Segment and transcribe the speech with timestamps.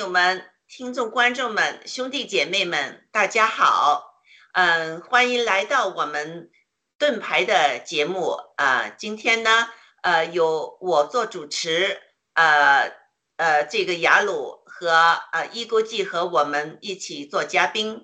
[0.00, 4.22] 友们，听众观众们，兄弟姐妹们，大家好。
[4.54, 6.50] 嗯，欢迎来到我们
[6.98, 8.34] 盾牌的节目。
[8.56, 9.68] 呃，今天呢，
[10.02, 12.00] 呃，有我做主持，
[12.32, 12.90] 呃，
[13.36, 14.88] 呃，这个雅鲁和
[15.32, 18.02] 呃，伊勾记和我们一起做嘉宾。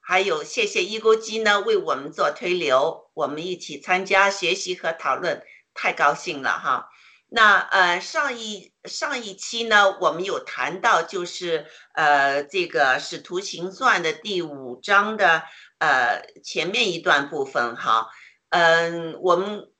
[0.00, 5.44] 还有谢谢伊勾记呢，为我们做推流，我们一起参加学习和讨论。
[5.74, 6.88] 太高兴了哈。
[7.28, 15.42] 那呃，上一上一期呢，我们有谈到，就是呃，这个《使徒行传》的第五章的
[15.78, 18.08] 呃前面一段部分哈，
[18.50, 19.72] 嗯，我们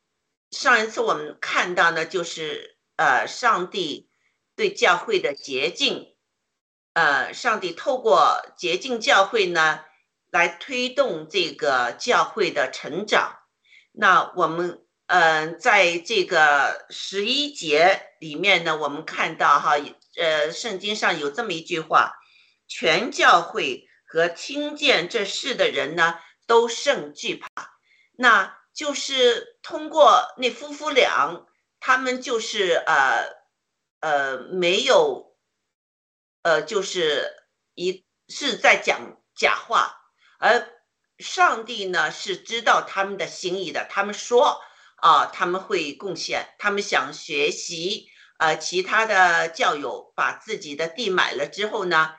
[0.51, 4.11] 上一次我们看到呢，就是呃，上帝
[4.57, 6.17] 对教会的洁净，
[6.95, 9.85] 呃，上帝透过洁净教会呢，
[10.33, 13.39] 来推动这个教会的成长。
[13.93, 14.83] 那我们。
[15.08, 19.76] 嗯，在这个十一节里面呢，我们看到哈，
[20.17, 22.12] 呃，圣经上有这么一句话：
[22.67, 26.19] 全教会和听见这事的人呢，
[26.49, 27.79] 都甚惧怕。
[28.19, 31.47] 那就是通过那夫妇俩，
[31.79, 33.29] 他们就是呃
[34.00, 35.37] 呃没有，
[36.43, 37.32] 呃，就是
[37.75, 40.00] 一是在讲假话，
[40.41, 40.69] 而
[41.20, 44.61] 上帝呢是知道他们的心意的，他们说。
[44.97, 48.09] 啊，他们会贡献，他们想学习，
[48.39, 52.15] 呃，其他的教友把自己的地买了之后呢，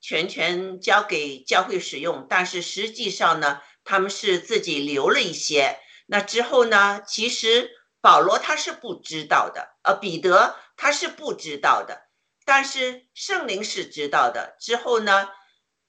[0.00, 5.78] 全权交给教会使用，但是实际上呢，他们是自己留了一些。
[6.06, 7.70] 那之后呢，其实
[8.00, 12.08] 保罗他是不知道的，呃，彼得他是不知道的，
[12.44, 14.56] 但是圣灵是知道的。
[14.58, 15.28] 之后呢，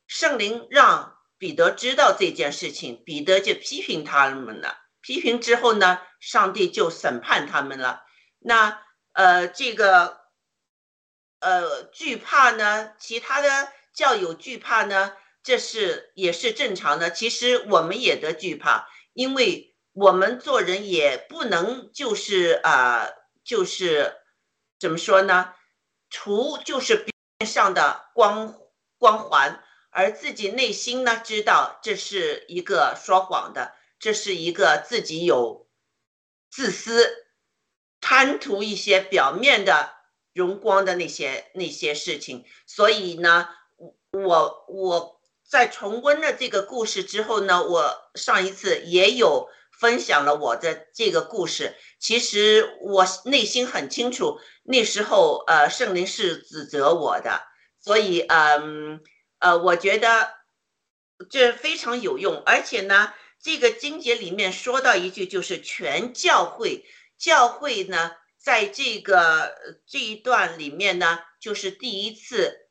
[0.08, 4.83] 圣灵让彼得知道这件事情，彼得就批评他们了。
[5.04, 8.04] 批评之后呢，上帝就审判他们了。
[8.40, 10.22] 那呃，这个
[11.40, 15.14] 呃惧怕呢，其他的教友惧怕呢，
[15.44, 17.12] 这是也是正常的。
[17.12, 23.10] 其实我们也得惧怕，因为我们做人也不能就是啊，
[23.44, 24.16] 就是
[24.80, 25.54] 怎么说呢？
[26.10, 28.58] 除就是表面上的光
[28.98, 33.76] 光环，而自己内心呢，知道这是一个说谎的。
[34.04, 35.66] 这是一个自己有
[36.52, 37.26] 自私、
[38.02, 39.94] 贪图一些表面的
[40.34, 43.48] 荣光的那些那些事情，所以呢，
[44.12, 49.48] 我我在重温了这个故事之后呢，我上一次也有
[49.80, 51.74] 分享了我的这个故事。
[51.98, 57.42] 其实我内心很清楚，那时候呃，圣灵是指责我的，
[57.80, 59.02] 所以嗯
[59.40, 60.34] 呃，我觉得
[61.30, 63.14] 这非常有用，而且呢。
[63.44, 66.86] 这个经节里面说到一句，就是全教会，
[67.18, 69.54] 教会呢，在这个
[69.86, 72.70] 这一段里面呢，就是第一次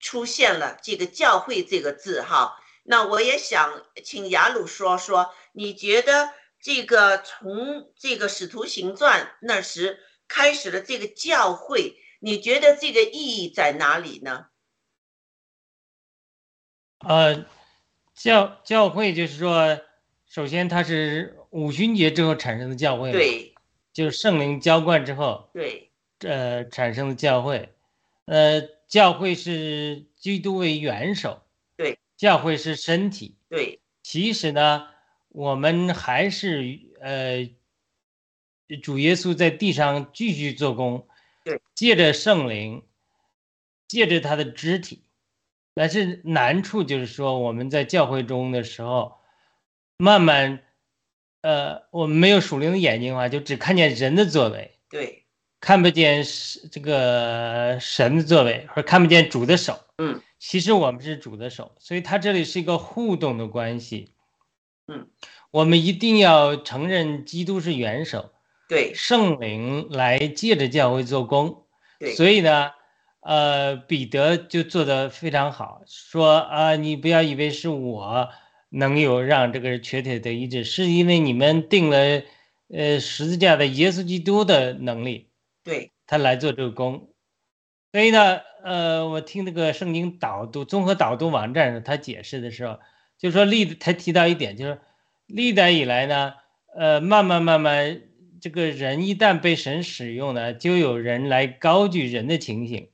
[0.00, 2.60] 出现了这个教会这个字哈。
[2.82, 14.46] 那我也想请雅鲁说说，你觉得这个从这个使徒行传那时开始的这个教会，你觉得这个意义在哪里呢？
[16.98, 17.46] 呃，
[18.12, 19.80] 教教会就是说。
[20.30, 23.52] 首先，它是五旬节之后产生的教会，对，
[23.92, 27.68] 就是圣灵浇灌之后，对，呃，产生的教会，
[28.26, 31.42] 呃，教会是基督为元首，
[31.76, 33.80] 对，教会是身体，对。
[34.04, 34.86] 其实呢，
[35.30, 37.50] 我们还是呃，
[38.84, 41.08] 主耶稣在地上继续做工，
[41.42, 42.84] 对，借着圣灵，
[43.88, 45.02] 借着他的肢体，
[45.74, 49.18] 但是难处就是说我们在教会中的时候。
[50.00, 50.62] 慢慢，
[51.42, 55.26] 呃，我们没有属灵的眼睛的话，就只看见人的作为，对，
[55.60, 59.78] 看不见是这个神的作为，或者看不见主的手。
[59.98, 64.14] 嗯，其实我们是主的手，所以它这里是一个互动的关系。
[64.88, 65.06] 嗯，
[65.50, 68.32] 我们一定要承认基督是元首，
[68.70, 71.66] 对，圣灵来借着教会做工。
[71.98, 72.70] 对，所以呢，
[73.20, 78.30] 呃，彼得就做得非常好，说啊，你不要以为是我。
[78.72, 82.22] 能有让这个瘸腿的医治，是因为你们定了，
[82.68, 85.28] 呃，十字架的耶稣基督的能力，
[85.64, 87.12] 对他来做这个工。
[87.90, 92.78] 所以呢，呃，我听那个圣经导读综合导读网站上他解释的时候，
[93.18, 94.80] 就说历他提到一点，就是
[95.26, 96.34] 历代以来呢，
[96.76, 98.00] 呃，慢慢慢慢，
[98.40, 102.88] 这个人一旦被神使用呢，就有人来高举人的情形。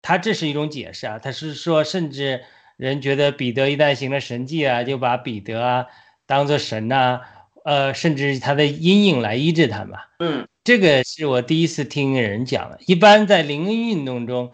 [0.00, 2.42] 他这是一种解释啊，他是说甚至。
[2.80, 5.86] 人觉得彼得一旦行了神迹啊，就把彼得啊
[6.24, 7.20] 当做神呐，
[7.64, 9.98] 呃，甚至他的阴影来医治他嘛。
[10.18, 12.78] 嗯，这个是我第一次听人讲的。
[12.86, 14.50] 一般在灵恩运动中，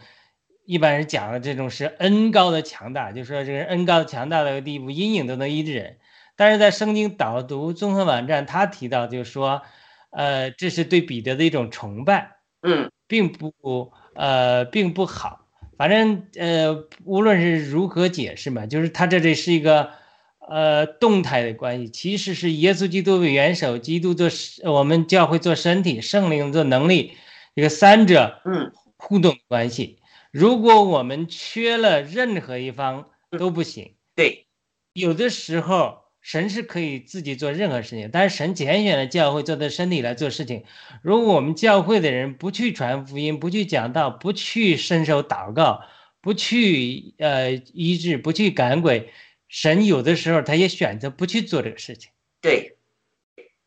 [0.65, 5.99] 一般人讲的这种是恩高的强大，就说这个恩高的强大的地步，阴影都能医治人。
[6.35, 9.63] 但是在圣经导读综合网站，他提到就是说，
[10.11, 12.39] 呃，这是对彼得的一种崇拜。
[12.63, 15.46] 嗯，并不，呃，并不好。
[15.77, 19.91] 反正呃，无论是如何解释嘛，就是他这里是一个，
[20.49, 24.29] 呃动态的关系，其实是耶稣基督为元首，基督做
[24.65, 27.13] 我们教会做身体，圣灵做能力，
[27.55, 29.99] 一个三者嗯互动关系。
[30.31, 33.07] 如果我们缺了任何一方
[33.39, 33.93] 都不行。
[34.15, 34.47] 对，
[34.95, 40.65] 有的时候神是可以自己做任何事情，但是神拣选了教会做的身体来做事情。
[41.01, 45.83] 如果我们教会的人不去传福音，不去讲道，不去伸手祷告，
[46.21, 49.13] 不去呃医治，不去赶鬼，
[49.47, 52.11] 神有的时候他也选择不去做这个事情。
[52.41, 52.77] 对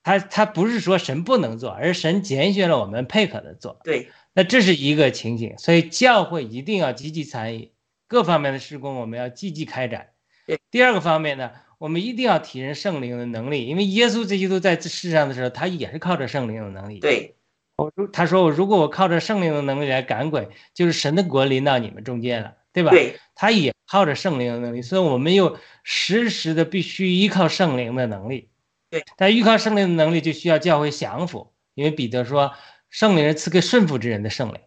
[0.04, 3.80] 他他不是说神不能做，而神拣选了我们配合的做。
[3.86, 7.72] 对那这是一个情景，所以教会一定要积极参与
[8.06, 10.10] 各方面的施工，我们要积极开展
[10.46, 10.60] 对。
[10.70, 17.36] 第二个方面呢，我们一定要体认圣灵的能力，因为耶稣基督在这世上的时候，他也是靠着圣灵的能力。，对
[17.78, 22.92] 我他说我如果我靠着圣灵的能力来赶鬼，就是神的国临到你们中间了，对吧？
[22.92, 28.50] 对他也靠着圣灵的能力，所以我们又时时的必须依靠圣灵的能力。
[28.90, 32.52] 对，但依靠圣灵的能力就需要教会降服，因为彼得说
[32.90, 34.60] 圣灵是赐给顺服之人的圣灵，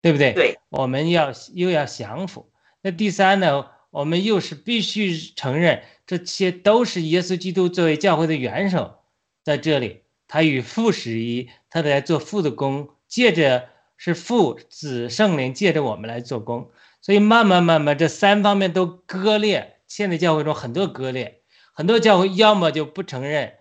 [0.00, 0.32] 对不对？
[0.34, 2.52] 对，我们要又要降服。
[2.80, 8.98] 那第三呢，我们又是必须承认这些都是耶稣基督作为教会的元首
[9.42, 16.70] 在这里，他与父是一，他在做父的工，借着是父子圣灵借着我们来做工。
[17.00, 19.76] 所以慢慢慢慢，这三方面都割裂。
[19.86, 21.40] 现在教会中很多割裂，
[21.72, 23.54] 很多教会要么就不承认，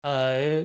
[0.00, 0.64] 呃，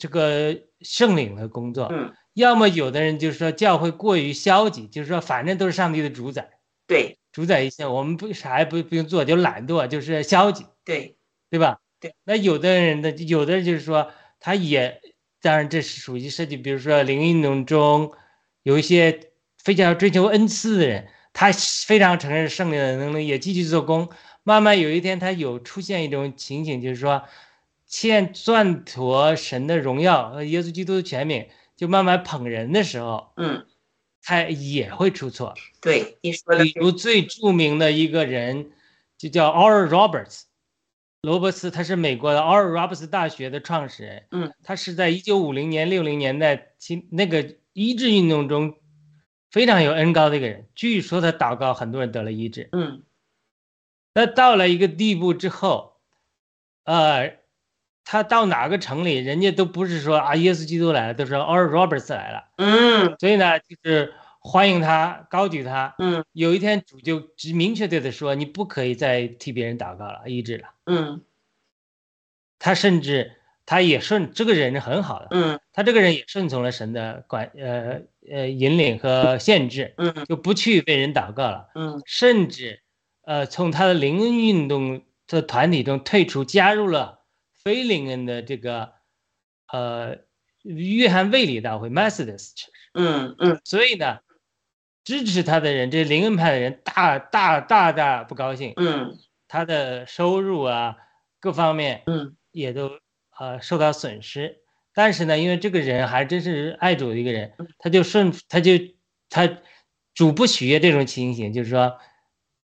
[0.00, 6.48] 这个圣灵的工作，嗯要么有的人就是说教会过于消极，就是说反正都是上帝的主宰，
[6.86, 11.16] 对主宰一切，我们不啥也不不用做，就懒惰，就是消极，对
[11.50, 11.80] 对吧？
[12.00, 12.14] 对。
[12.24, 15.00] 那有的人呢，有的人就是说，他也，
[15.40, 18.12] 当然这是属于设计，比如说灵运动中
[18.62, 19.30] 有一些
[19.62, 21.52] 非常追求恩赐的人，他
[21.86, 24.08] 非常承认圣灵的能力，也继续做工。
[24.42, 27.22] 慢慢有一天，他有出现一种情景，就是说，
[27.86, 33.66] 欠赚陀神的荣耀和耶稣基督的权柄，就慢慢捧人的时候，嗯
[34.28, 35.54] 他也会出错。
[35.80, 38.72] 对，你说的比如最著名的一个人
[39.16, 40.42] 就叫 Oral Roberts，
[41.22, 44.26] 罗伯斯，他是美国的 Oral Roberts 大学的创始人。
[44.32, 48.74] 嗯，他是在一九五零年、六零年代其那个医治运动中
[49.50, 50.68] 非常有恩高的一个人。
[50.74, 52.68] 据说他祷告，很多人得了医治。
[52.72, 53.02] 嗯
[54.12, 55.94] 那到了一个地步之后，
[56.84, 57.38] 呃，
[58.04, 62.44] 他到哪个城里，人家都不是说啊耶稣基督来了，都说 Oral Roberts 来了。
[62.56, 65.94] 嗯所以呢，就是欢迎他，高举他。
[65.98, 70.68] 嗯有一天主就只明确对他说：“你不可以再替别人祷告了，医治了。
[70.86, 71.22] 嗯”
[72.58, 73.32] 他甚至
[73.66, 82.80] 他也顺这个人是很好的，嗯他这个人也顺从了神的管呃呃引领和限制，嗯就不去为人祷告了，嗯甚至
[83.22, 87.20] 呃从他的灵恩运动的团体中退出，加入了
[87.52, 88.92] 非灵恩的这个
[89.72, 90.16] 呃
[90.62, 92.66] 约翰卫理大会 Methodist Church。
[92.94, 94.18] 嗯嗯所以呢，
[95.08, 99.16] 支持他的人，这灵恩派的人大大大大不高兴，嗯。
[99.48, 100.96] 他的收入啊
[101.40, 102.36] 各方面嗯。
[102.50, 102.90] 也都
[103.38, 104.58] 呃受到损失。
[104.92, 108.72] 但是呢，因为这个人还真是爱主的一个人，他就顺他就
[109.30, 109.48] 他
[110.12, 111.98] 主不许悦这种情形，就是说，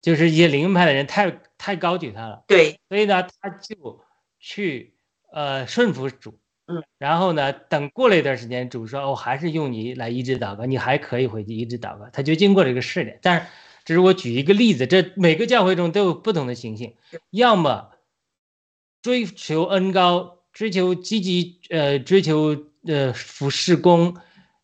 [0.01, 1.29] 就是一些灵恩派的人太
[1.59, 2.79] 太高举他了，对。
[2.89, 4.03] 所以呢，他就
[4.39, 4.95] 去
[5.31, 6.39] 呃顺服主。
[6.67, 13.19] 嗯，然后呢，等过了一段时间，主说：“我、还是用你来医治祷告，你还可以回去医治祷告。”他就经过这个试炼。
[13.21, 13.47] 但是，
[13.83, 16.95] 只是我举一个例子，这每个教会中都有不同的情形，
[17.31, 17.89] 要么
[19.01, 24.15] 追求恩高，追求积极，呃，追求呃服侍工，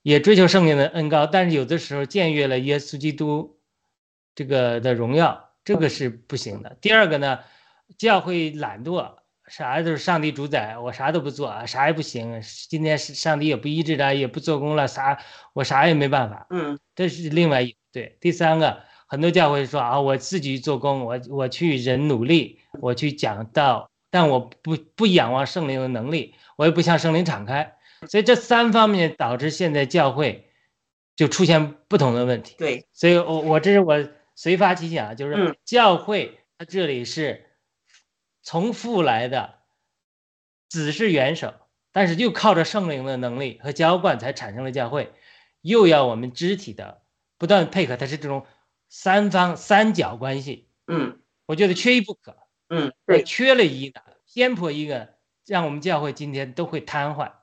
[0.04, 3.60] 也追求圣灵的恩高，但是有的时候僭越了耶稣基督
[4.36, 6.77] 这个的荣耀，这个是不行的。
[6.80, 7.39] 第二个呢，
[7.98, 9.17] 教会懒惰。
[9.48, 12.42] 啥都是上帝主宰，我啥都不做，啥也不行。
[12.70, 15.18] 今天是上帝也不医治了，也不做工了，啥
[15.54, 16.48] 我啥也没办法。
[16.50, 18.18] 嗯这是另外一对。
[18.20, 27.74] 第三个，很多教会说啊，我自己做工，我我去人努力，我去讲道，但我不不仰望圣灵的能力，我也不向圣灵敞开。
[28.10, 30.50] 所以这三方面导致现在教会
[31.16, 32.56] 就出现不同的问题。
[32.58, 37.47] 对所以我我这是我随发奇想，就是嗯教会它这里是
[38.48, 39.56] 从父来的，
[40.70, 41.54] 子是元首，
[41.92, 45.12] 但是又靠着圣灵的能力和浇灌才产生了教会，
[45.60, 47.01] 又要我们肢体的
[47.38, 48.46] 不断配合，它是这种
[48.88, 50.70] 三方三角关系。
[50.88, 52.38] 嗯我觉得缺一不可，
[52.70, 54.01] 嗯对缺了一个，
[54.34, 57.34] 偏颇一个，让我们教会今天都会瘫痪。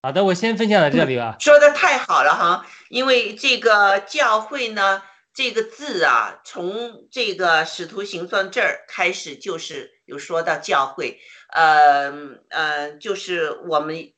[0.00, 1.38] 好的，我先分享到这里吧。
[1.40, 5.02] 说的太好了哈，因为这个教会呢，
[5.34, 12.12] 这个字啊，从这个《使徒行传》这儿开始就是有说到教会，呃
[12.50, 14.12] 呃，就是我们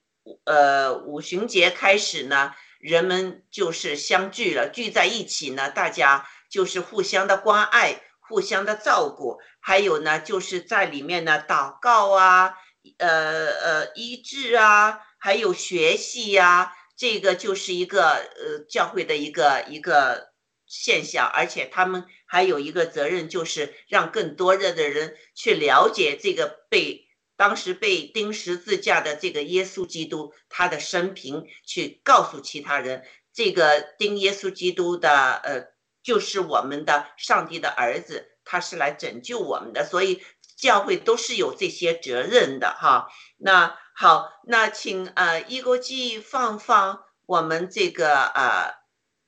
[0.44, 12.56] 呃五旬节开始呢，人们就是相聚了，聚在一起呢，大家就是互相的关爱，互相的照顾，还有呢，就是在里面呢祷告啊，
[12.98, 20.33] 呃呃医治啊，还有学习呀，这个就是一个呃教会的一个一个。
[20.76, 35.68] 现象，而且他们还有一个责任，就是让更多的的人去了解这个被当时被钉十字架的这个耶稣基督他的生平，去告诉其他人，这个钉耶稣基督的呃，
[36.02, 40.24] 就是我们的上帝的儿子，他是来拯救我们的，所以
[40.56, 43.06] 教会都是有这些责任的哈。
[43.36, 48.83] 那好，那请呃一国际放放我们这个呃。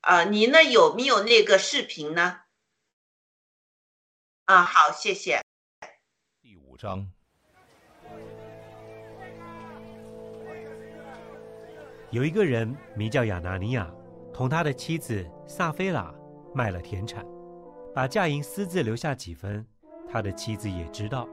[0.07, 2.43] 啊，你那有没有那个视频呢？
[4.45, 5.43] 啊，好，谢谢。
[6.41, 7.11] 第五章，
[12.13, 13.93] 有一个人名叫亚拿尼亚，
[14.33, 16.15] 同他的妻子撒菲拉
[16.55, 17.27] 卖了田产，
[17.93, 19.67] 把嫁银私自留下几分，
[20.09, 21.29] 他的妻子也知道，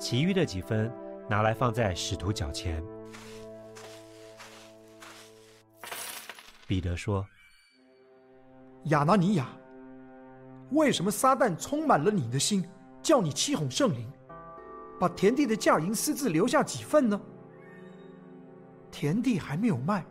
[0.00, 0.90] 其余的几分
[1.28, 2.82] 拿来放在使徒脚前。
[6.66, 7.22] 彼得说。
[8.86, 9.48] 亚拿尼亚，
[10.70, 12.64] 为什么撒旦充满了你的心，
[13.02, 14.08] 叫你欺哄圣灵，
[15.00, 17.20] 把田地的价银私自留下几份呢？
[18.92, 20.06] 田地还没有卖，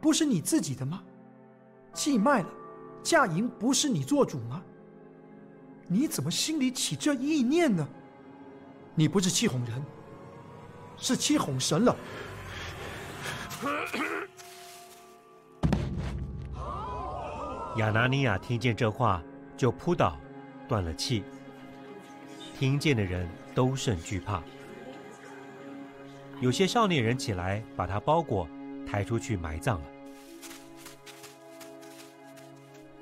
[0.00, 1.02] 不是你自己的吗？
[1.92, 2.48] 既卖了，
[3.02, 4.60] 价银不是你做主吗？
[5.86, 7.86] 你怎么心里起这意念呢？
[8.96, 9.82] 你不是欺哄人，
[10.96, 11.96] 是欺哄神了。
[17.76, 19.22] 亚拿尼亚听见这话，
[19.56, 20.18] 就扑倒，
[20.68, 21.22] 断了气。
[22.58, 24.42] 听见的人都甚惧怕。
[26.40, 28.48] 有些少年人起来，把他包裹，
[28.84, 29.86] 抬出去埋葬了。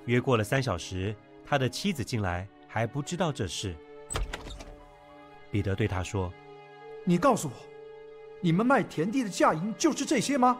[0.04, 3.74] 约过了三小时，他的妻子进来，还不知道这事。
[5.50, 6.30] 彼得对他说
[7.04, 7.54] ：“你告诉我，
[8.42, 10.58] 你们卖田地的价银就是这些吗？”“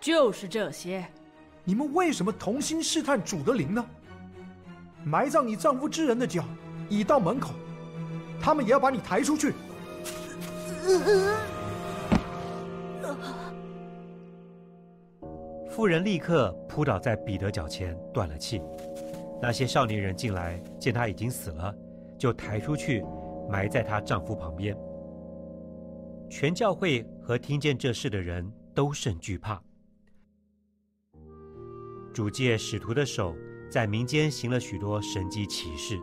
[0.00, 1.06] 就是这些。”
[1.64, 3.84] 你们为什么同心试探主的灵呢？
[5.02, 6.44] 埋葬你丈夫之人的脚
[6.88, 7.52] 已到门口，
[8.38, 9.54] 他们也要把你抬出去。
[15.70, 18.60] 妇人立刻扑倒在彼得脚前，断了气。
[19.40, 21.74] 那些少年人进来，见他已经死了，
[22.18, 23.02] 就抬出去，
[23.48, 24.76] 埋在她丈夫旁边。
[26.28, 29.62] 全教会和听见这事的人都甚惧怕。
[32.12, 33.36] 主借使徒的手，
[33.70, 35.98] 在民间行了许多神迹奇事，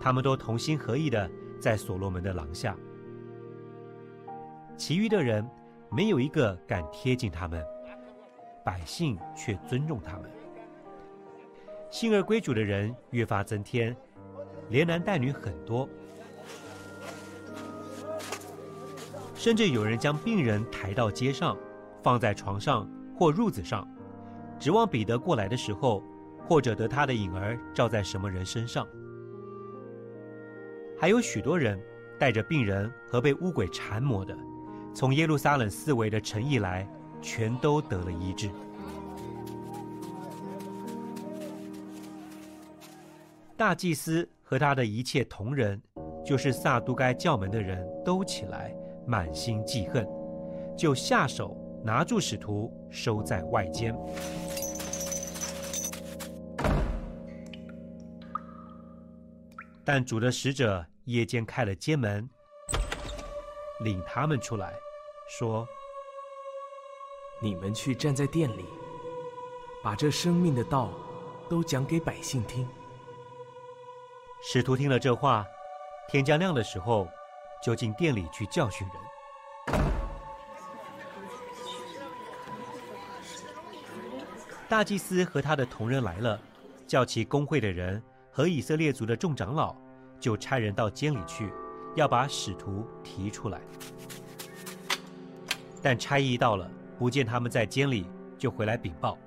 [0.00, 2.76] 他们都同心合意的在所罗门的廊下。
[4.76, 5.48] 其余的人
[5.90, 7.64] 没有一个敢贴近他们，
[8.64, 10.30] 百姓却尊重他们。
[11.90, 13.96] 信而归主的人越发增添，
[14.68, 15.88] 连男带女很多，
[19.34, 21.56] 甚至有人将病人抬到街上，
[22.02, 23.88] 放在床上或褥子上。
[24.58, 26.02] 指望彼得过来的时候，
[26.46, 28.86] 或者得他的影儿照在什么人身上。
[30.98, 31.80] 还有许多人
[32.18, 34.36] 带着病人和被污鬼缠磨的，
[34.92, 36.88] 从耶路撒冷四围的城邑来，
[37.22, 38.50] 全都得了医治。
[43.56, 45.80] 大祭司和他的一切同人，
[46.24, 48.74] 就是撒都该教门的人都起来，
[49.06, 50.04] 满心记恨，
[50.76, 53.96] 就下手拿住使徒，收在外间。
[59.84, 62.28] 但主的使者夜间开了街门，
[63.80, 64.74] 领他们出来，
[65.28, 65.66] 说
[67.40, 68.66] ：“你们去站在店里，
[69.82, 70.90] 把这生命的道
[71.48, 72.68] 都讲给百姓听。”
[74.42, 75.46] 使徒听了这话，
[76.08, 77.08] 天将亮的时候，
[77.62, 79.07] 就进店里去教训人。
[84.68, 86.38] 大祭司和他的同人来了，
[86.86, 88.02] 叫其公会的人。
[88.30, 89.74] 和以色列族的众长老
[90.20, 91.50] 就差人到监里去，
[91.96, 93.60] 要把使徒提出来。
[95.82, 98.06] 但差役到了，不见他们在监里，
[98.38, 99.18] 就回来禀报：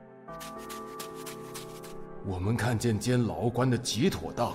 [2.24, 4.54] 我们看见监牢关的极妥当，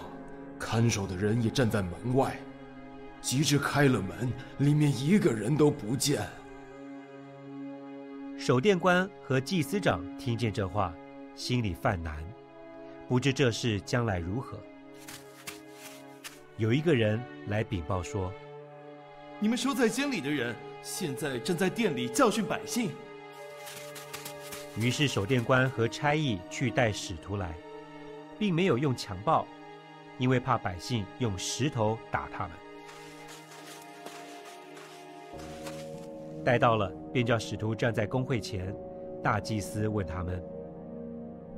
[0.58, 2.34] 看守的人也站在门外，
[3.20, 6.26] 及至开了门，里面一个人都不见。
[8.46, 10.94] 守殿官和祭司长听见这话，
[11.34, 12.24] 心里犯难。
[13.08, 14.56] 不知这事将来如何。
[16.56, 18.32] 有一个人来禀报说
[19.40, 22.92] ：“你们收在监里的人，现在正在殿里教训百姓。”
[24.78, 27.52] 于是守殿官和差役去带使徒来，
[28.38, 29.44] 并没有用强暴，
[30.18, 32.52] 因为怕百姓用石头打他们。
[36.46, 38.72] 带到了，便叫使徒站在公会前。
[39.20, 40.40] 大祭司问他们：“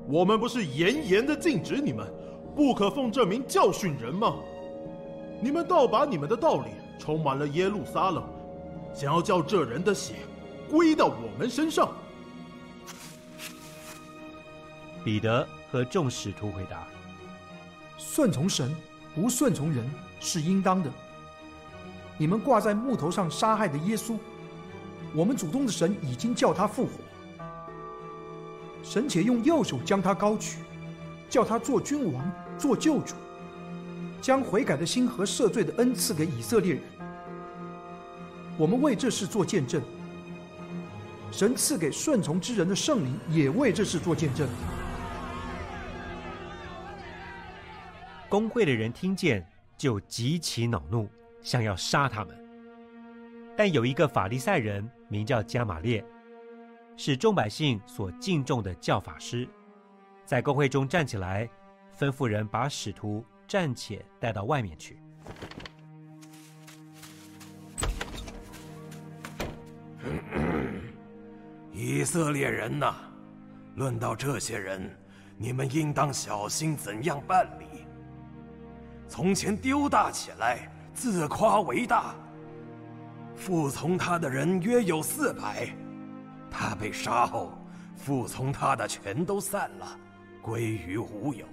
[0.09, 2.11] 我们不是严严的禁止你们，
[2.57, 4.37] 不可奉这名教训人吗？
[5.43, 8.25] 你们倒把你们的道理充满了耶路撒冷，
[8.95, 10.15] 想要叫这人的血
[10.71, 11.93] 归到我们身上。”
[15.05, 16.89] 彼得和众使徒回答
[17.99, 18.75] ：“顺从神，
[19.15, 19.85] 不顺从人
[20.19, 20.91] 是应当的。
[22.17, 24.17] 你们挂在木头上杀害的耶稣，
[25.15, 26.93] 我们祖宗的神已经叫他复活。
[28.83, 30.59] 神且用右手将他高举，
[31.29, 33.15] 叫他做君王，做救主，
[34.21, 36.83] 将悔改的心和赦罪的恩赐给以色列人。
[38.57, 39.83] 我们为这事做见证。
[41.31, 44.49] 神赐给顺从之人的圣灵也为这事做见证。”
[48.29, 51.09] 公会的人听见，就极其恼怒，
[51.43, 52.35] 想要杀他们。
[53.57, 56.05] 但有一个法利赛人，名叫加玛列，
[56.97, 59.49] 是众百姓所敬重的教法师，
[60.25, 61.49] 在公会中站起来，
[61.99, 64.99] 吩咐人把使徒暂且带到外面去。
[71.73, 72.95] 以色列人呐，
[73.77, 74.95] 论到这些人，
[75.37, 77.65] 你们应当小心怎样办理。
[79.09, 82.15] 从前丢大起来，自夸为大。
[83.39, 85.69] 服从他的人约有四百，
[86.51, 87.53] 他被杀后，
[87.97, 89.99] 服从他的全都散了，
[90.43, 91.47] 归于无有。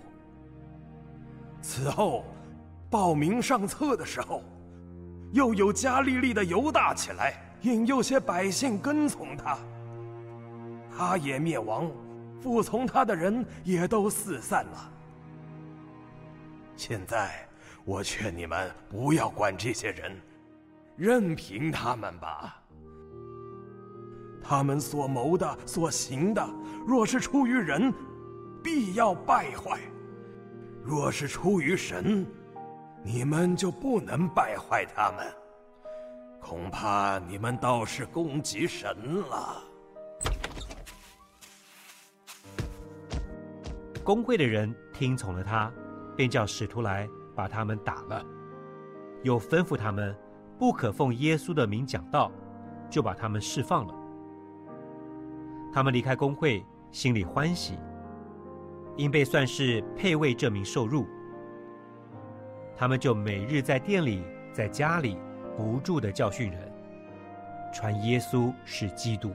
[1.62, 2.26] 此后，
[2.90, 4.44] 报名上册的时候，
[5.32, 9.58] 又有加利利的犹大起来，引诱些百姓跟从他。
[10.98, 11.90] 他也灭亡，
[12.42, 14.92] 服从他的人也都四散了。
[16.76, 17.48] 现在，
[17.84, 20.20] 我劝你们不要管这些人，
[20.96, 22.62] 任凭他们吧。
[24.42, 26.48] 他们所谋的、所行的，
[26.86, 27.94] 若是出于人，
[28.64, 29.78] 必要败坏；
[30.84, 32.26] 若是出于神，
[33.04, 35.26] 你们就不能败坏他们。
[36.40, 39.64] 恐怕你们倒是攻击神了。
[44.04, 45.72] 工会的人听从了他。
[46.16, 48.26] 便叫使徒来把他们打了，
[49.22, 50.16] 又吩咐他们
[50.58, 52.32] 不可奉耶稣的名讲道，
[52.90, 53.94] 就把他们释放了。
[55.74, 57.78] 他们离开工会，心里欢喜，
[58.96, 61.06] 因被算是配位这名受辱。
[62.78, 65.18] 他们就每日在店里、在家里
[65.58, 66.72] 不住的教训人，
[67.74, 69.32] 传耶稣是基督。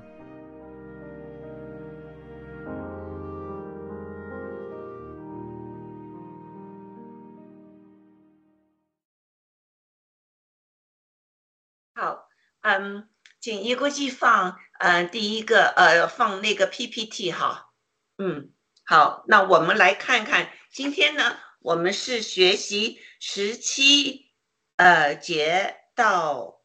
[12.81, 13.09] 嗯，
[13.41, 17.73] 请一国际放，呃，第一个，呃，放那个 PPT 哈。
[18.17, 18.55] 嗯，
[18.87, 24.33] 好，那我们来看看，今天呢，我们是学习十七，
[24.77, 26.63] 呃，节到，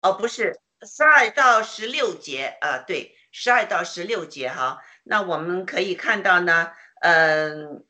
[0.00, 4.82] 哦，不是十二到十六节，啊，对，十二到十六节哈。
[5.02, 7.84] 那我们可以看到呢，嗯，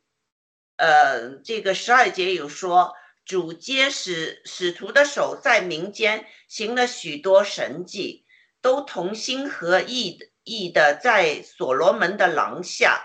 [0.78, 2.96] 呃，这个十二节有说。
[3.28, 8.24] 主接使使徒的手在民间行了许多神迹，
[8.62, 13.04] 都同心合意意的在所罗门的廊下。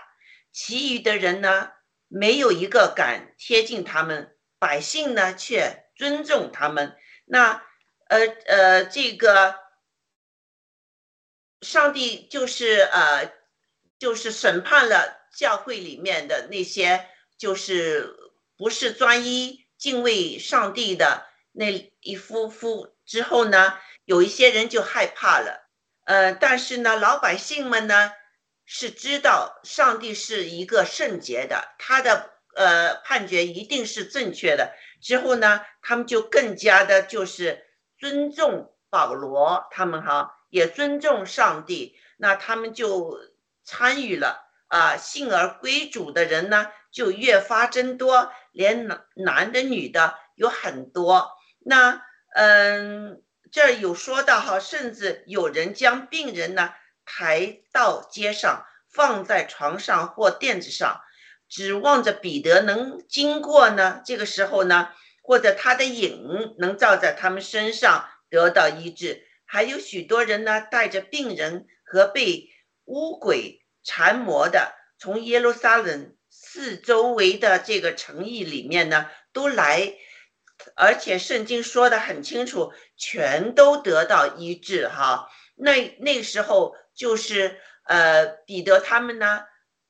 [0.50, 1.72] 其余的人呢，
[2.08, 6.96] 没有一个敢贴近他们，百姓呢却尊重他们。
[7.26, 7.62] 那
[8.08, 9.56] 呃呃，这个
[11.60, 13.30] 上帝就是呃
[13.98, 18.16] 就是审判了教会里面的那些就是
[18.56, 19.63] 不是专一。
[19.84, 25.68] 敬畏上帝的那一夫妇之后呢，有一些人就害怕了，
[26.04, 28.10] 呃，但是呢，老百姓们呢
[28.64, 34.72] 是知道上帝是一个圣洁的，他的呃判决一定是正确的。
[35.02, 37.66] 之后呢，他们就更加的就是
[37.98, 43.18] 尊重保罗，他们哈也尊重上帝，那他们就
[43.62, 48.32] 参与了啊，信而归主的人呢就越发增多。
[48.52, 52.00] 连男男的女的有很多，那
[52.36, 56.72] 嗯，这有说到哈，甚至有人将病人呢
[57.04, 61.00] 抬到街上，放在床上或垫子上，
[61.48, 64.00] 指望着彼得能经过呢？
[64.06, 69.26] 这个时候呢，或者他的影能照在他们身上得到医治。
[69.46, 72.50] 还有许多人呢，带着病人和被
[72.84, 76.14] 巫鬼缠磨的，从耶路撒冷
[76.54, 79.92] 四周围的这个诚意里面呢，都来，
[80.76, 85.28] 而且圣经说的很清楚，全都得到医治哈。
[85.56, 89.42] 那那时候就是呃，彼得他们呢，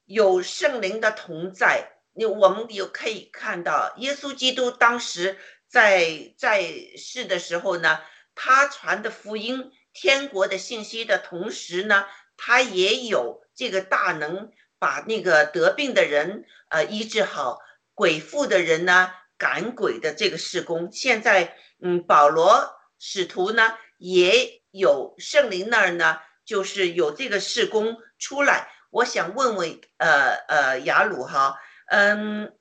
[0.07, 1.91] 有圣灵的同在。
[2.15, 6.65] 你我们有可以看到，耶稣基督当时在在
[6.97, 8.01] 世的时候呢，
[8.35, 12.07] 他传的福音、天国的信息的同时呢，
[12.39, 17.59] 他也有这个大能，把那个得病的人呃医治好，
[17.95, 20.91] 鬼附的人呢赶鬼的这个事工。
[20.93, 24.63] 现在嗯，保罗使徒呢也。
[24.77, 28.73] 有圣灵那儿呢，就是有这个事工出来。
[28.91, 31.55] 我想问问，呃呃，雅鲁哈，
[31.87, 32.53] 嗯，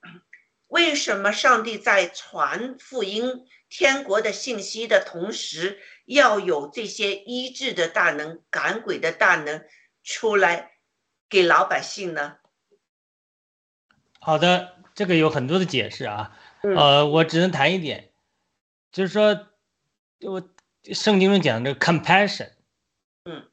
[0.68, 9.66] 为什么上帝在传福音、天国的信息的同时，要有这些医治的大能、赶鬼的大能
[10.04, 10.73] 出来
[11.34, 12.38] 给老百姓呢？
[14.20, 18.12] 好的，这个有很多的解释啊，呃，我只能谈一点，
[18.92, 19.48] 就是说，
[20.22, 20.48] 我。
[20.92, 22.50] 圣经中讲这个 compassion，
[23.24, 23.48] 嗯，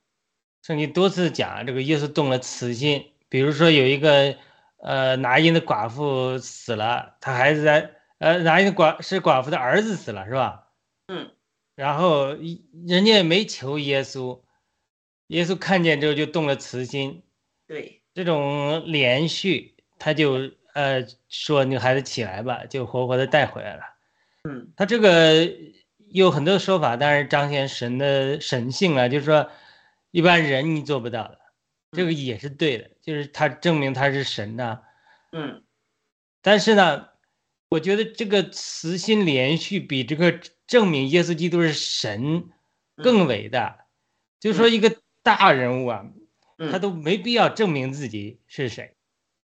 [0.63, 4.37] 圣经多次讲这个耶稣动了慈心，比如说有一个
[4.79, 10.73] 呃拿因的寡妇死了，他孩子在呃拿因的寡是寡妇的儿子死了是吧？
[11.07, 11.31] 嗯，
[11.77, 14.43] 然后人家也没求耶稣，
[15.29, 17.23] 耶稣看见之后就动了慈心，
[17.71, 23.83] 对，这种连续他就呃说那个孩子起来吧，就活活的带回来了，
[24.49, 25.49] 嗯，他这个。
[26.13, 29.49] 有很多说法，但是彰显神的神性啊，就是说，
[30.11, 31.39] 一般人你做不到的，
[31.93, 34.81] 这个也是对的，就是他证明他是神呐。
[35.31, 35.63] 嗯，
[36.43, 37.11] 但是呢，
[37.69, 42.49] 我觉得这个慈心连续比这个证明耶稣基督是神
[42.97, 43.87] 更伟大。
[44.41, 46.05] 就说一个大人物啊，
[46.71, 48.95] 他都没必要证明自己是谁，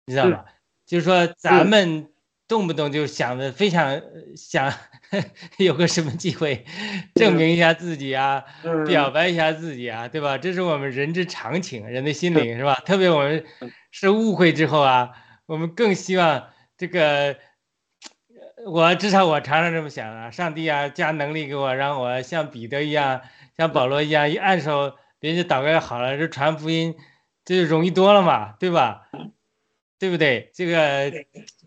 [0.07, 0.45] 你知道吧？
[0.87, 2.09] 就是说咱们。
[2.49, 4.01] 动不动就想着非常
[4.37, 4.73] 想
[5.59, 6.65] 有个什么机会
[7.17, 8.45] 证明一下自己啊，
[8.87, 10.39] 表白一下自己啊，对吧？
[10.39, 12.77] 这是我们人之常情，人的心灵是吧？
[12.87, 13.45] 特别我们
[13.91, 15.11] 是误会之后啊，
[15.47, 17.37] 我们更希望这个，
[18.65, 23.23] 我至少我常常这么想啊，上帝啊，加能力给我，让我像彼得一样，
[23.57, 26.95] 像保罗一样，一按手别人就祷告好了，这传福音
[27.45, 29.09] 这就容易多了嘛，对吧？
[29.99, 30.51] 对不对？
[30.55, 31.13] 这个。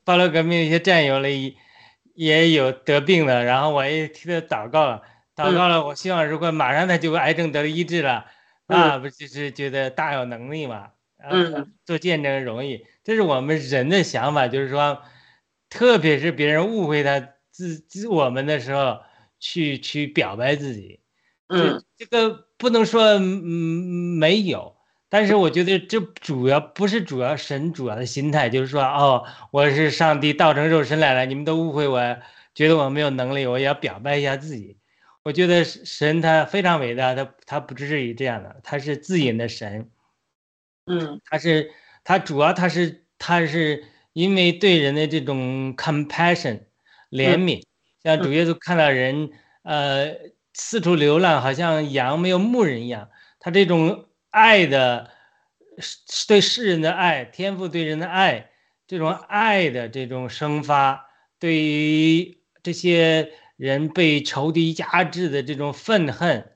[0.05, 1.27] 巴勒革命一些战友了，
[2.15, 5.03] 也有得病的，然后我也替他祷告了，
[5.35, 5.85] 祷告了。
[5.85, 8.25] 我希望如果马上他就癌症得了医治了，
[8.65, 10.89] 啊，不就是觉得大有能力嘛？
[11.17, 14.99] 嗯，做见证容易，这是我们人的想法，就是说，
[15.69, 17.19] 特别是别人误会他
[17.51, 19.01] 自自我们的时候，
[19.39, 21.01] 去去表白自己，
[21.49, 23.23] 嗯，这个不能说嗯
[24.19, 24.75] 没有。
[25.11, 31.99] 但是我觉得这主要不是主要神主要的心态，就是说哦，我是上帝道成肉身来了，你们都误会我，
[32.53, 34.77] 觉得我没有能力，我也要表白一下自己。
[35.23, 39.89] 我觉得神他非常伟大，他他不至于这样的，他是自隐的神，
[40.85, 41.71] 嗯，他是
[42.03, 46.59] 他主要他是他是因为对人的这种 compassion
[47.09, 47.63] 怜悯，
[48.03, 49.31] 像主耶稣看到人
[49.63, 50.13] 呃
[50.59, 54.05] 四处流浪，好像羊没有牧人一样，他这种。
[54.31, 55.09] 爱的，
[55.79, 58.51] 是对世人的爱，天赋对人的爱，
[58.85, 66.51] 这种爱的这种生发，对于这些人被仇敌压制的这种愤恨，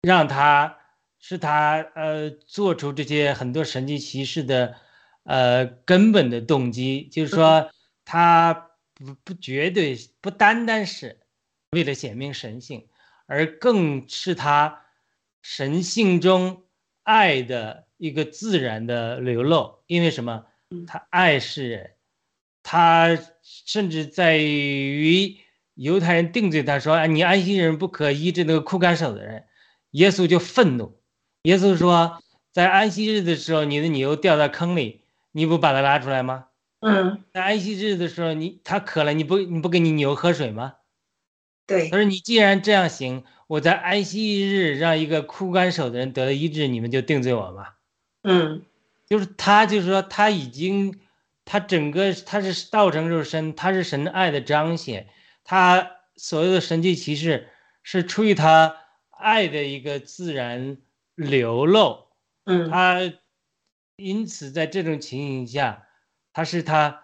[0.00, 0.78] 让他
[1.18, 4.74] 是他呃做出这些很多神迹奇事的
[5.24, 7.70] 呃根本的动机，就是说
[8.06, 11.20] 他不不绝对不单单是
[11.72, 12.88] 为了显明神性，
[13.30, 14.82] 而更是他
[15.40, 16.64] 神性中。
[17.02, 20.44] 爱的一个自然的流露，因为什么？
[20.86, 21.90] 他爱世人，
[22.62, 25.36] 他甚至在于
[25.74, 29.44] 犹太人定罪，他说：“啊，你安息日不可医治那个枯干手的人。”
[29.92, 31.00] 耶稣就愤怒。
[31.42, 35.00] 耶稣说：“在安息日的时候，你的牛掉在坑里，
[35.32, 36.46] 你不把它拉出来吗？
[36.80, 40.74] 嗯，在安息日的时候，你他渴了，你不你不给你牛喝水吗？
[41.70, 41.88] 对。
[41.88, 47.66] 他说：“你既然这样行。”我在安息一日让一个枯干手的人得了医治，你们就定罪我吗？
[48.22, 48.62] 嗯，
[49.08, 51.00] 就是他，就是说他已经，
[51.44, 55.08] 他整个他是道成肉身，他是神爱的彰显，
[55.42, 57.48] 他所有的神迹奇事
[57.82, 58.76] 是出于他
[59.10, 60.76] 爱的一个自然
[61.16, 62.06] 流露。
[62.44, 63.12] 嗯，他
[63.96, 65.88] 因此在这种情形下，
[66.32, 67.02] 他是他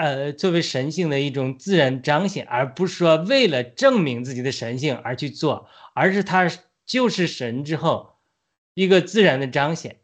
[0.00, 6.50] 呃作为神性的一种自然彰显，而不是说为了证明自己的神性而去做，而是他
[6.86, 8.14] 就是神之后
[8.72, 9.96] 一个自然的彰显。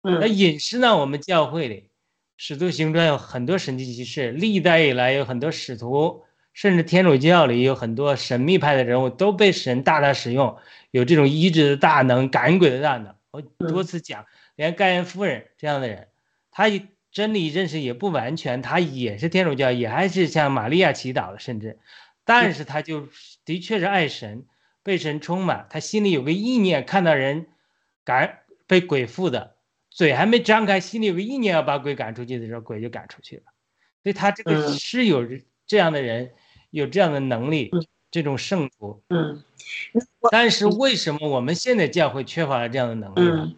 [0.00, 0.96] 那嗯饮食呢？
[0.96, 1.90] 我们教会里
[2.36, 10.56] 使徒行传有很多神迹奇事，历代以来有很多使徒，甚至天主教里有很多神秘派的人物都被神大大使用，
[10.92, 13.12] 有这种医治的大能、赶鬼的大能。
[13.32, 14.24] 我多次讲，
[14.54, 16.06] 连盖恩夫人这样的人，
[16.52, 16.68] 他
[17.12, 21.78] 真理认识也不完全，他也是天主教，也还是向玛利亚祈祷的，甚至，
[22.24, 23.06] 但是他就
[23.44, 24.46] 的确是爱神，
[24.82, 27.46] 被神充满，他心里有个意念，看到人
[28.04, 29.56] 赶被鬼附的。
[29.90, 33.42] 嘴还没张开，心里有个意念要把鬼赶出去的时候，鬼就赶出去了。
[34.02, 35.28] 所以他这个嗯是有
[35.66, 36.32] 这样的人，
[36.70, 37.70] 有这样的能力，
[38.10, 39.02] 这种圣徒。
[39.10, 39.44] 嗯，
[40.30, 43.52] 但是为什么我们现在教会缺乏了这样的能力呢？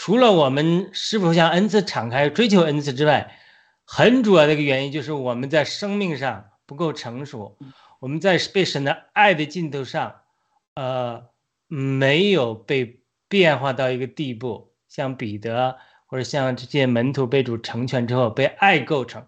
[0.00, 3.36] 除了我们是否向恩赐敞开、追求恩赐之外，
[3.84, 7.58] 很主要的一个原因就是我们在生命上不够成熟，
[7.98, 10.22] 我们在被神的爱的尽头上，
[10.74, 11.28] 呃，
[11.66, 14.72] 没有被变化到一个地步。
[14.88, 19.26] 像彼得或者像这些门徒被主成全之后，被爱构成，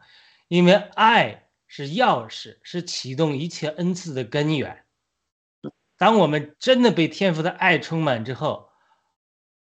[0.48, 4.84] 因为爱是钥匙，是启动一切恩赐的根源。
[5.98, 8.70] 当我们真的被天父的爱充满之后，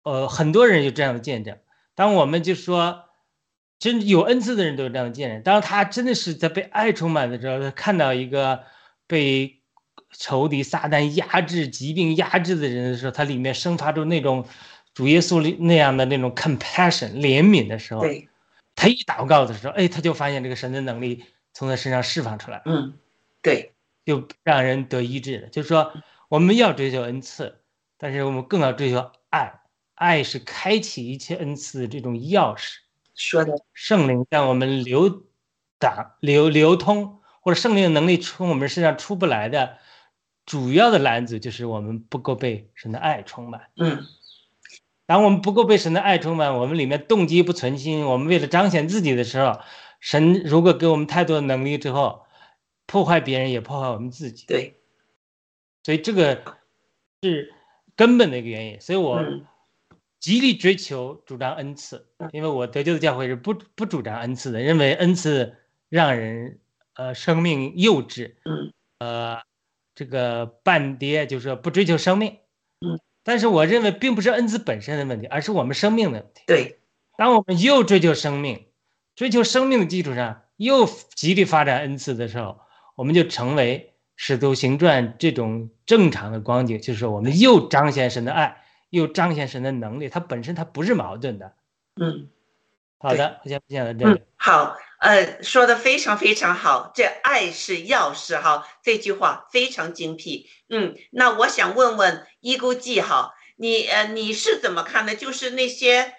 [0.03, 1.59] 呃，很多人有这样的见证。
[1.95, 3.05] 当我们就说，
[3.79, 5.43] 真有恩赐的人都有这样的见证。
[5.43, 8.63] 当他真的是在被爱充满的时候，他看到一个
[9.07, 9.61] 被
[10.13, 14.47] 仇敌撒旦压制、疾病压制的人的时候，他里面生发出那种。
[14.93, 18.29] 主耶稣里那样的那种 compassion 怜悯的时候，对，
[18.75, 22.93] 他一祷告的时候，哎，他就发现这个神的能力从他身上释放出来，嗯，
[23.41, 23.73] 对，
[24.05, 25.49] 就让人得医治了。
[25.49, 25.93] 就是说，
[26.29, 27.61] 我们要追求恩赐，
[27.99, 29.60] 但是我们更要追求爱，
[30.01, 32.77] 爱是开启一切恩赐的这种钥匙。
[33.15, 35.25] 说的圣灵让我们流
[35.79, 39.77] 打、流流通，或者圣灵的能力从我们身上出不来的
[40.47, 43.69] 主要的拦阻，就是我们不够被神的爱充满。
[43.77, 44.07] 嗯。
[45.05, 49.61] 当我们不够被神的爱充满，我们里面动机不存心，我们为了彰显自己的时候，
[50.01, 52.25] 神如果给我们太多的能力之后，
[52.87, 54.47] 破坏别人也破坏我们自己。
[54.47, 54.77] 对，
[55.83, 56.57] 所以这个
[57.23, 57.53] 是
[57.97, 58.81] 根本的一个原因。
[58.81, 59.45] 所以我嗯
[60.20, 65.56] 极力追求主张恩赐，因为我得救的教会是不不主张恩赐的，认为恩赐
[65.88, 66.61] 让人
[66.94, 69.40] 呃生命幼稚，嗯，呃
[69.94, 72.37] 这个半跌，就是说不追求生命。
[72.87, 73.00] 嗯。
[73.22, 76.42] 但是我认为并不是恩赐本身的问题，而是我们生命的问题。
[76.46, 76.78] 对，
[77.18, 78.66] 当我们又追求生命，
[79.14, 82.59] 追求生命的基础上又极力发展恩赐的时候，
[82.96, 88.56] 我们就成为《使徒行传》这种正常的光景，就是我们又彰显神的爱，
[88.90, 91.55] 又彰显神的能力，它本身它不是矛盾的。
[92.00, 92.29] 嗯，
[92.98, 94.20] 好的，我先分享到这里。
[94.20, 100.48] 嗯，好，呃，说的非常非常好，这爱是钥匙哈，这句话非常精辟。
[100.68, 105.14] 嗯，那我想问问伊估记哈，你呃你是怎么看的？
[105.14, 106.14] 就是那些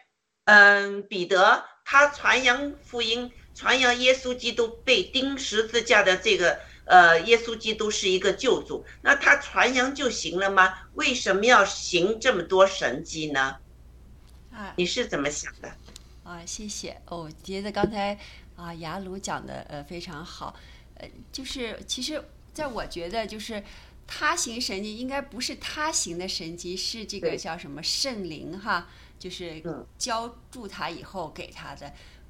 [0.45, 10.73] 嗯、彼得他传扬福音，传扬耶稣基督被钉十字架的这个呃耶稣基督是一个救主，那他传扬就行了吗？
[10.95, 13.57] 为什么要行这么多神迹呢？
[14.51, 15.71] 啊，你是怎么想的？
[16.23, 17.01] 啊，谢谢。
[17.05, 18.17] 哦，我觉得刚才
[18.55, 20.55] 啊雅鲁讲的呃非常好，
[20.95, 22.23] 呃，就是其实
[22.53, 23.63] 在我觉得就是
[24.05, 32.20] 他行神迹应该不是他行的神迹，是这个叫什么圣灵哈，就是嗯浇筑他以后给他的，不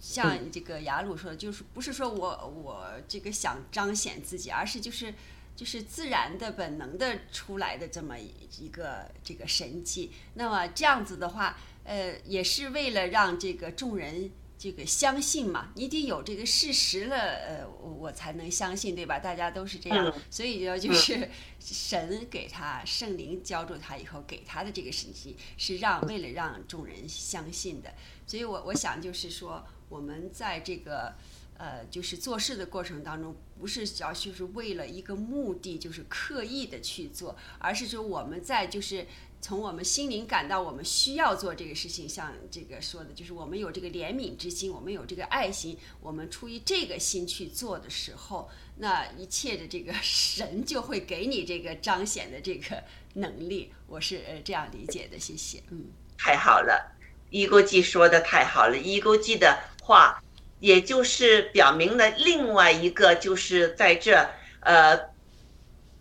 [0.00, 5.14] 像这个雅鲁说的，就是不是说我我这个想彰显自己，而是就是。
[5.58, 19.18] 就是自然的、本能的出来的这么一个这个神迹，那么这样子的话，呃，也是为了让这个众人这个相信嘛，你得有这个事实了，呃，我我才能相信，对吧？
[19.18, 21.28] 大家都是这样，嗯所以呢，就是
[21.58, 27.92] 神给他圣灵浇筑他以后给他的这个神迹，是让为了让众人相信的。
[28.28, 31.14] 所以我我想就是说，我们在这个。
[31.60, 39.04] 呃，就是做事的过程当中，不是只要就是为了一个目的，就是刻意的去做，而是说我们在就是
[39.40, 52.84] 从我们心灵感到我们需要做这个事情，像这个说的，就是我们有这个怜悯之心，我们有这个爱心，我们出于这个心去做的时候，那一切的这个神就会给你这个彰显的这个
[53.14, 53.72] 能力。
[53.88, 55.60] 我是呃这样理解的，谢谢。
[55.70, 55.86] 嗯，
[56.16, 56.94] 太好了，
[57.30, 59.58] 伊钩记说的太好了，伊钩记的
[59.88, 60.22] 话。
[60.60, 64.28] 也就是表明了另外一个，就是在这，
[64.58, 64.98] 呃，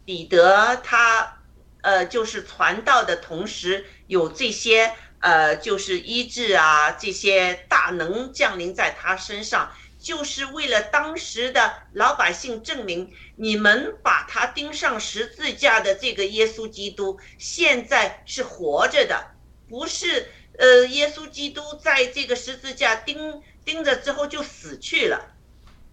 [0.03, 1.37] 彼得他，
[1.83, 19.35] 呃，就是传道的同时，有这些，呃，就是医治啊，这些大能降临在他身上，就是为了当时的老百姓证明，你们把他钉上十字架的这个耶稣基督现在是活着的，
[19.69, 25.35] 不是呃耶稣基督在这个十字架钉钉着之后就死去了，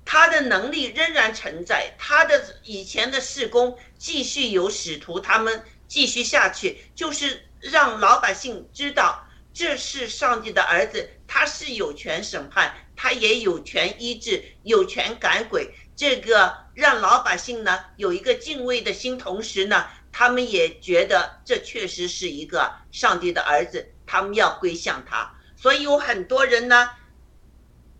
[0.05, 12.75] 他的能力仍然存在，他的以前的事工继续由使徒他们继续下去，就是让老百姓知道这是上帝的儿子，他是有权审判。
[12.97, 25.35] 他也有权医治，有权赶鬼，这个让老百姓呢有一个敬畏的心，同时呢，他们也觉得这确实是一个上帝的儿子，他们要归向他。
[25.57, 26.91] 所以有很多人呢，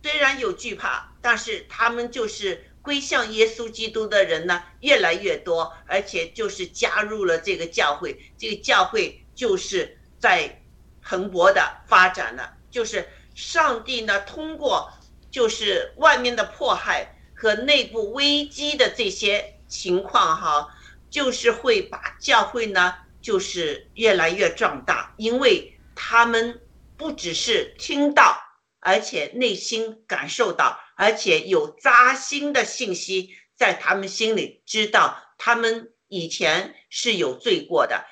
[0.03, 10.63] 虽然有惧怕，但是他们就是归向耶稣基督的人呢越来越多，而且就是加入了这个教会，这个教会就是在
[11.03, 13.09] 蓬勃的发展了，就是。
[13.37, 14.93] 上帝呢，通过
[15.29, 20.73] 就是外面的迫害和内部危机的这些情况哈，
[21.11, 26.61] 就是会把教会呢，就是越来越壮大，因为他们
[26.97, 28.41] 不只是听到，
[28.81, 38.05] 而且内心感受到，而且有扎心的信息在他们心里，知道他们以前是有罪过的，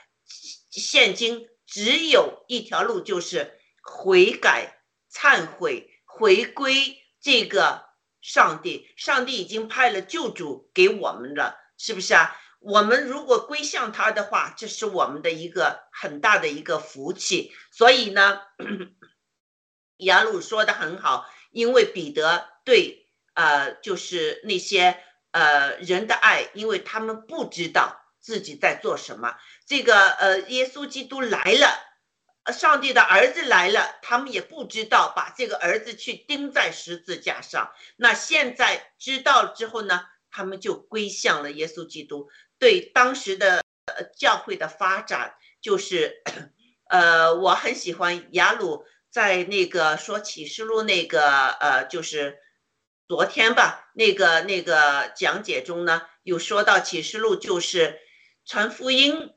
[0.70, 4.78] 现今只有一条路，就是悔改。
[5.14, 7.84] 忏悔，回归这个
[8.22, 12.34] 上帝，上帝已经派了救主给我们了，是不是啊？
[12.60, 17.52] 我们如果归向他的话，这是我们的一个很大的一个福气。
[17.72, 18.42] 所以呢，
[19.98, 25.02] 雅鲁说的很好，因为彼得对呃，就是那些
[25.32, 29.34] 呃人的爱，因为他们不知道自己在做什么。
[29.66, 31.88] 这个呃，耶稣基督来了。
[32.52, 37.72] 上帝的儿子来了，他们也不知道把这个儿子去钉在十字架上。
[37.94, 42.28] 那现在知道之后呢，他们就归向了耶稣基督。
[42.58, 43.62] 对当时的
[44.18, 46.20] 教会的发展，就是，
[46.92, 52.36] 呃，我很喜欢雅鲁在那个说启示录那个，呃，就是
[53.08, 57.98] 昨天吧，那个那个讲解中呢，有说到启示录就是
[58.44, 59.30] 传福音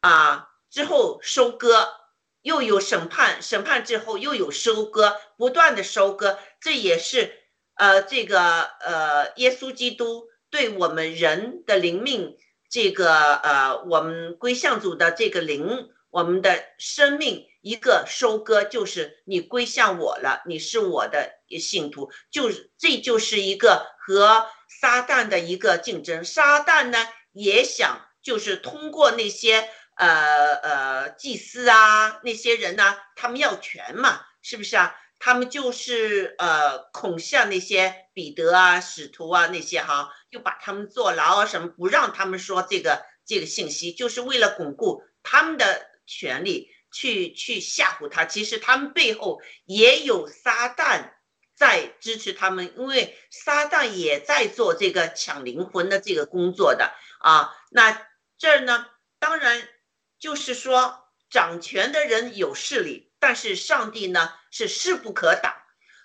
[0.00, 1.98] 啊之后收割。
[2.40, 7.32] 又有审判，审判之后又有收割，不断的收割，这也是
[7.74, 12.36] 呃这个呃耶稣基督对我们人的灵命，
[12.68, 29.68] 这个呃我们归向主的这个灵，我们的生命一个收割，就是你归向我了，你是我的信徒，就是这就是一个和撒旦的一个竞争，撒旦呢也想就是通过那些。
[29.94, 34.96] 呃呃，祭司啊，那些人呢，他们要权嘛，是不是啊？
[35.18, 48.24] 他们就是呃，恐吓那些彼得啊、使徒啊那些哈，又把他们坐牢啊什么，不让他们说这个这个信息，就是为了巩固他们的权利，去去吓唬他。
[48.24, 51.12] 其实他们背后也有撒旦
[51.54, 57.54] 在支持他们，因为撒旦也在做这个抢灵魂的这个工作的啊。
[57.70, 58.06] 那
[58.38, 58.86] 这儿呢，
[59.18, 59.68] 当然。
[60.22, 65.52] 就是说，掌权的人有势力，但是上帝呢是势不可挡，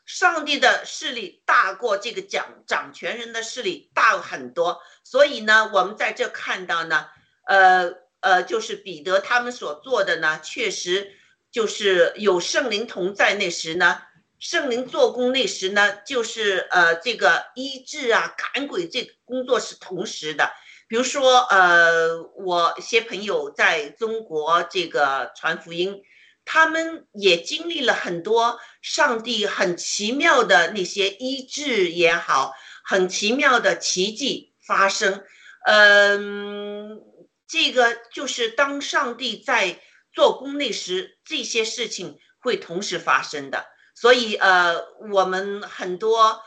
[0.07, 4.81] 上帝的势力大过这个掌掌权人的势力大很多。
[5.03, 7.05] 所以呢，我们在这看到呢，
[7.45, 7.91] 呃
[8.21, 11.11] 呃，就是彼得他们所做的呢，确实
[11.51, 14.01] 就是有圣灵同在那时呢，
[14.39, 20.51] 圣灵做工那时呢，就是呃这个医治啊、赶鬼这工作是同时的。
[20.89, 26.01] 比如说，呃，我一些朋友在中国这个传福音，
[26.45, 32.53] 他们也经历了很多上帝很奇妙的那些医治也好，
[32.85, 35.23] 很奇妙的奇迹发生。
[35.65, 37.01] 嗯，
[37.47, 39.79] 这个就是当上帝在
[40.11, 43.65] 做工那时，这些事情会同时发生的。
[43.95, 46.41] 所以，呃，我们很多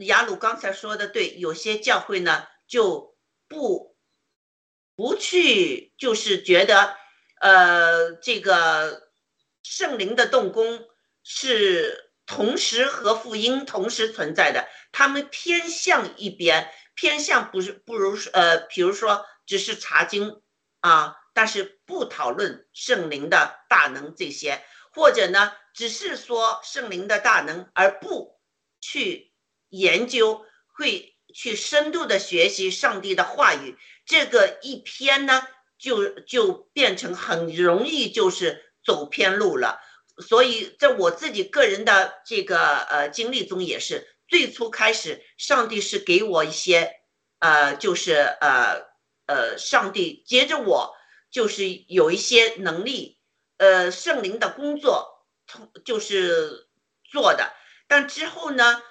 [0.00, 3.12] 雅鲁刚才说的对，有些教会呢就。
[3.46, 3.94] 不，
[4.96, 6.96] 不去，就是觉得，
[7.40, 9.10] 呃，这个
[9.62, 10.80] 圣灵的动工
[11.22, 14.66] 是同时和福音同时存在的。
[14.92, 20.40] 他们偏向一边，偏向不是不如呃，比如说只是查经
[20.84, 24.62] 啊，但是不讨论圣灵的大能这些，
[24.92, 28.38] 或者呢，只是说圣灵的大能，而不
[28.80, 29.32] 去
[29.70, 31.10] 研究会。
[31.36, 33.76] 去深度的学习上帝的话语，
[34.06, 35.42] 这个一篇呢，
[35.76, 39.80] 就就变成很容易就是走偏路了。
[40.28, 47.00] 所以在我自己个人的这个呃经历中也是，最初开始，上帝是给我一些，
[47.40, 48.82] 呃，就是呃
[49.26, 50.94] 呃，上帝接着我
[51.30, 53.18] 就是有一些能力，
[53.56, 55.26] 呃，圣灵的工作，
[55.84, 56.68] 就是
[57.10, 57.52] 做的。
[57.86, 58.82] 但之后呢，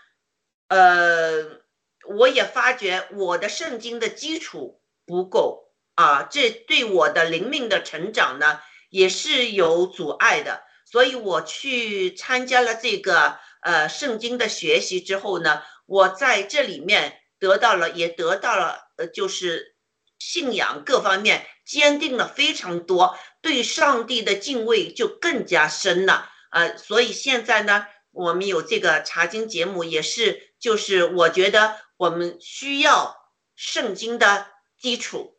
[0.67, 1.61] 呃，
[2.07, 8.59] 我也发觉我的圣经的基础不够啊，这对我的灵命的成长呢
[8.89, 10.63] 也是有阻碍的。
[10.85, 19.72] 所以我去参加了这个呃圣经的学习之后呢，我在这里面得到了，也得到了呃，就是
[20.25, 26.29] 信仰各方面坚定了非常多，对上帝的敬畏就更加深了。
[26.51, 33.15] 呃，所以现在呢，我们有这个查经节目，也是就是我觉得我们需要
[33.55, 34.47] 圣经的
[34.79, 35.37] 基础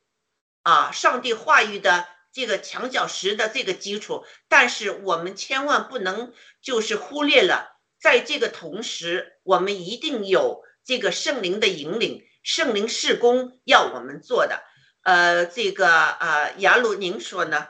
[0.62, 2.06] 啊，上帝话语的。
[2.34, 14.64] 这个墙角石的这个基础，但是我们千万不能就是忽略了，在这个同时，我们一定有这个圣灵的引领，圣灵事工要我们做的。
[15.04, 17.68] 呃，这个呃，雅鲁，您说呢？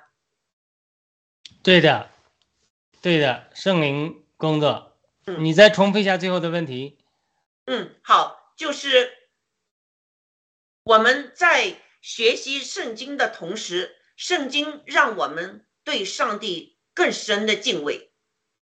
[1.62, 2.10] 对的，
[3.02, 4.96] 对的，圣灵工作。
[5.38, 6.98] 你再重复一下最后的问题。
[7.66, 9.12] 嗯，好，就是
[10.84, 13.96] 我们在学习圣经的同时。
[14.16, 18.12] 圣经让我们对上帝更深的敬畏，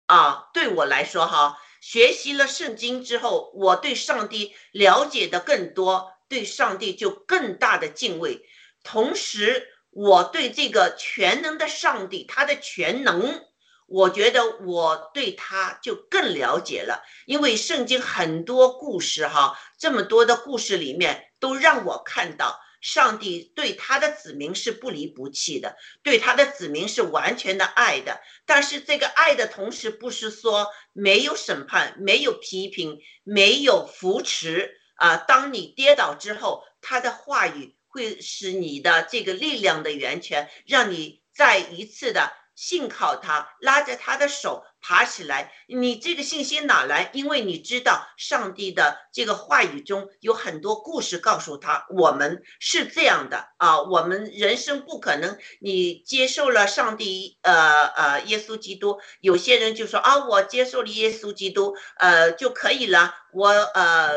[0.06, 8.40] 啊，对我来说哈，学习了圣经之后，我对上帝了解的更多，对上帝就更大的敬畏。
[8.82, 13.44] 同时，我对这个全能的上帝，他的全能，
[13.86, 17.02] 我觉得我对他就更了解了。
[17.26, 22.58] 因为圣经很多故事哈，这么多的故事里面，都让我看到。
[22.80, 28.20] 上帝对他的子民是不离不弃的，对他的子民是完全的爱的。
[28.44, 35.16] 但是这个爱的同时，不是说没有审判、没有批评、没有扶持啊。
[35.16, 42.32] 当你跌倒之后，他的话语会使你的这个力量的源泉，让你再一次的。
[42.54, 45.52] 信靠他，拉着他的手爬起来。
[45.66, 47.10] 你这个信心哪来？
[47.14, 53.80] 因为你知道上帝的这个话语中有很多故事告诉他，我们是这样的啊。
[53.80, 58.98] 我们人生不可能，你接受了上帝，呃呃，耶稣基督。
[59.20, 63.14] 有些人就说啊，我接受了耶稣基督，呃就可以了。
[63.32, 64.10] 我呃，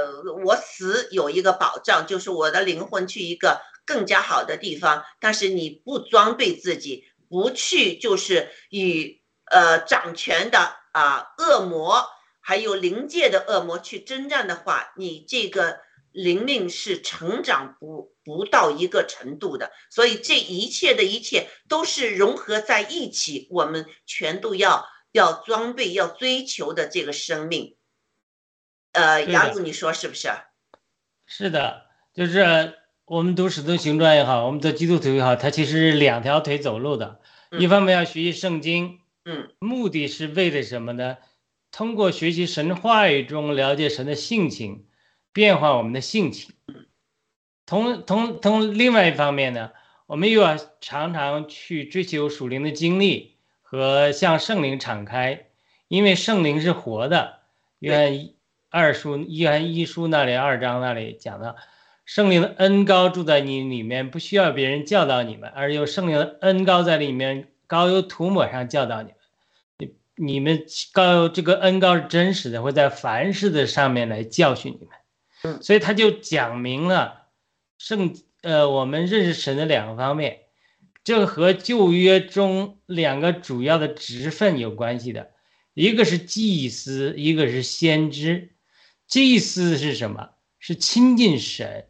[0.43, 5.03] 我死有一个保障，就是我的灵魂去一个更加好的地方。
[5.21, 7.05] 但是你不装备自己。
[7.27, 9.19] 不去就是与
[9.51, 12.05] 呃掌权的啊恶魔，
[12.41, 15.79] 还有灵界的恶魔去征战的话，你这个
[16.11, 19.71] 灵命是成长不不到一个程度的。
[19.89, 27.75] 所以这一切的一切都是融合在一起，我们全都要要装备、要追求的这个生命。
[28.93, 30.29] 呃，杨总，你说是不是？
[31.25, 32.75] 是的，就是。
[33.07, 37.19] 我们读《使徒行传》也好，我们读基督徒也好，他其实是两条腿走路的。
[37.51, 41.17] 一方面要学习圣经，嗯，目的是为了什么呢？
[41.71, 44.85] 通过学习神话语中了解神的性情，
[45.33, 46.53] 变化我们的性情。
[47.65, 49.71] 同同同，另外一方面呢，
[50.05, 55.47] 我们又要常常去追求属灵的经历和向圣灵敞开，
[55.87, 57.39] 因为圣灵是活的。
[57.79, 58.29] 约翰
[58.69, 61.55] 二书、约翰一书那里二章那里讲的。
[62.05, 69.14] 圣灵的恩高住在你里面，不需要别人教导你们，而有圣灵的恩高在里面，高油涂抹上教导你们。
[70.15, 75.61] 你你们告这个恩告是真实的，会在凡事的上面来教训你们。
[75.61, 77.27] 所以他就讲明了
[77.77, 80.39] 圣呃，我们认识神的两个方面，
[81.03, 85.31] 这和旧约中两个主要的职分有关系的，
[85.73, 88.55] 一个是祭司，一个是先知。
[89.07, 90.31] 祭司是什么？
[90.59, 91.87] 是亲近神。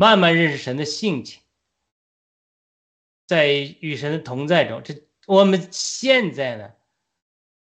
[0.00, 1.40] 慢慢认识神的性情，
[3.26, 3.48] 在
[3.80, 4.94] 与神的同在中，这
[5.26, 6.70] 我们现在呢，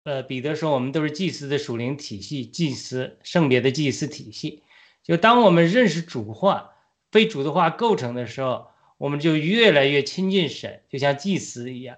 [0.04, 4.64] 呃，彼得说我们都是祭司的属灵体系，祭司圣别的祭司体系。
[5.04, 6.72] 就当我们认识主化，
[7.10, 11.97] 被主的话构成的时候，我们就越来越亲近神，就像祭司一样。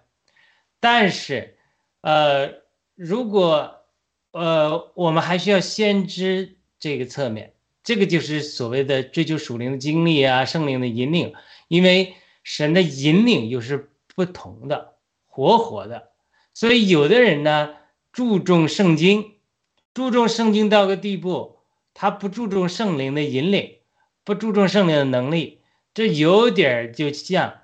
[0.80, 1.58] 但是，
[2.02, 2.54] 呃，
[2.96, 3.82] 如果
[4.32, 7.54] 呃，我们还需要先知这个侧面。
[7.84, 11.34] 这个就是所谓的追求属灵的经历啊，圣灵的引领，
[11.68, 14.94] 因为神的引领又是不同的，
[15.26, 16.12] 活活的。
[16.54, 17.76] 所以有的人呢
[18.12, 19.36] 注重圣经，
[19.94, 21.60] 注重圣经到个地步，
[21.94, 23.78] 他不注重圣灵的引领，
[24.24, 25.62] 不注重圣灵的能力，
[25.94, 27.62] 这有点就像，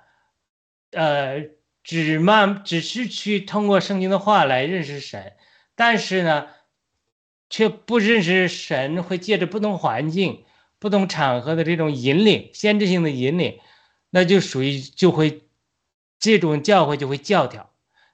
[0.92, 1.50] 呃，
[1.82, 5.34] 只慢只是去通过圣经的话来认识神，
[5.74, 6.48] 但是呢。
[7.50, 10.44] 却不认识神会借着不同环境、
[10.78, 13.58] 不同场合的这种引领、先知性的引领，
[14.10, 15.48] 那就属于就会
[16.18, 17.70] 这种教会就会教条，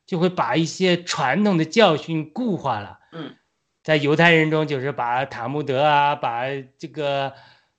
[0.07, 2.98] 就会把一些传统的教训固化了。
[3.12, 3.34] 嗯，
[3.82, 6.44] 在犹太人中，就是把塔木德啊，把
[6.78, 7.32] 这个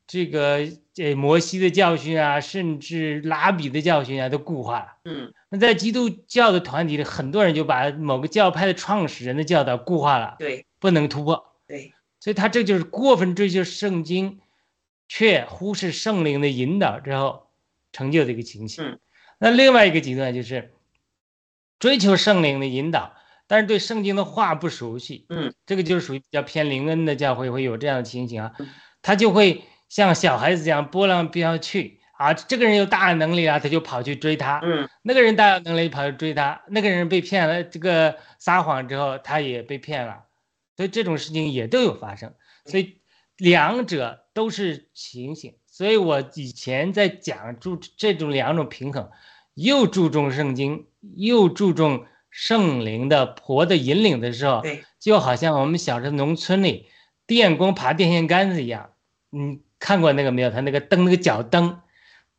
[0.08, 4.98] 这个这摩西的教训啊，甚至拉比的教训啊，都固化了。
[5.06, 11.56] 嗯那在基督教的团体里，很多人就把某个教派的创始人的教导固化了，对不能突破。
[11.68, 14.40] 对，所以他这就是过分追求圣经，
[15.08, 17.48] 却忽视圣灵的引导之后
[17.92, 18.84] 成就的一个情形。
[18.84, 19.00] 嗯，
[19.40, 20.74] 那另外一个极端就是
[21.80, 23.14] 追求圣灵的引导，
[23.48, 25.26] 但是对圣经的话不熟悉。
[25.30, 28.52] 嗯，这个就是属于比较偏灵恩的教会会有这样的情形啊，
[29.02, 34.60] 他就会像小孩子一样波浪飙去啊，这个人有大能力啊，他就跑去追他。
[34.64, 40.24] 嗯，那个人大有能力跑去追他，那个人被骗了，这个撒谎之后他也被骗了，
[40.78, 42.34] 所以这种事情也都有发生，
[42.66, 43.02] 所以
[43.38, 45.56] 两者都是情形。
[45.68, 49.12] 所以我以前在讲注这种两种平衡，
[49.56, 50.86] 又注重圣经，
[51.16, 56.88] 又注重圣灵的婆的引领的时候，对，就好像我们小时候农村里
[57.26, 58.92] 电工爬电线杆子一样，
[59.32, 60.52] 你看过那个没有？
[60.52, 61.82] 他那个蹬那个脚蹬，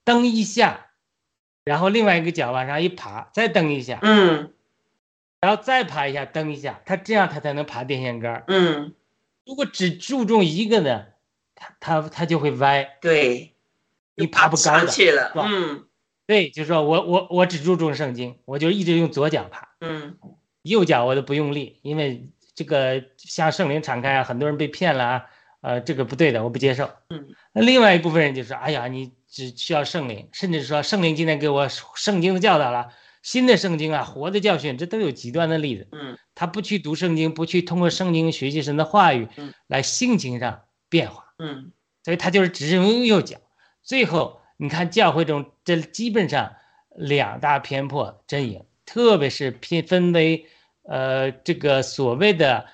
[0.05, 0.87] 蹬一下，
[1.65, 4.53] 然后另外一个脚往上一爬，再蹬一下，嗯。
[5.39, 8.45] 然后再爬一下，蹬一下，他这样他才能爬电线杆儿。
[8.49, 8.95] 嗯，
[9.45, 11.05] 如果只注重一个呢，
[11.55, 13.55] 他他他就会歪，对，
[14.17, 14.91] 你爬不高上的。
[14.91, 15.87] 去了嗯
[16.27, 20.17] 对，就是说我我我只注重圣经，我就一直用左脚爬，嗯
[20.63, 25.25] 右脚我都不用力，因为这个向圣灵敞开啊，很多人被骗了啊，
[25.61, 26.91] 呃，这个不对的，我不接受。
[27.11, 32.89] 嗯那另外一部分人就说，哎呀，你只需要圣灵，甚至说圣灵今天给我圣经的教导了，
[33.23, 35.87] 新的圣经啊，活的教训，这都有极端的例子。
[35.93, 41.73] 嗯他不去读圣经，不去通过圣经学习神的话语嗯来性情上变化，嗯
[42.03, 43.39] 所以他就是只用右脚。
[43.83, 46.55] 最后你看教会中，这基本上
[46.95, 50.47] 两大偏颇阵营，特别是偏分为
[50.85, 52.67] 呃这个所谓的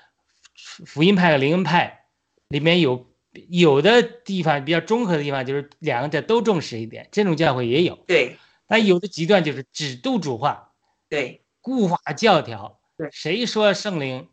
[0.54, 2.04] 福音派和灵恩派，
[2.48, 3.06] 里面有
[3.48, 7.96] 有的地方比较中和的地方，就是两者都重视一点，这种教会也有。
[8.06, 10.72] 对但有的极端就是只度主化，
[11.08, 12.78] 对固化教条。
[12.96, 14.28] 对谁说圣灵？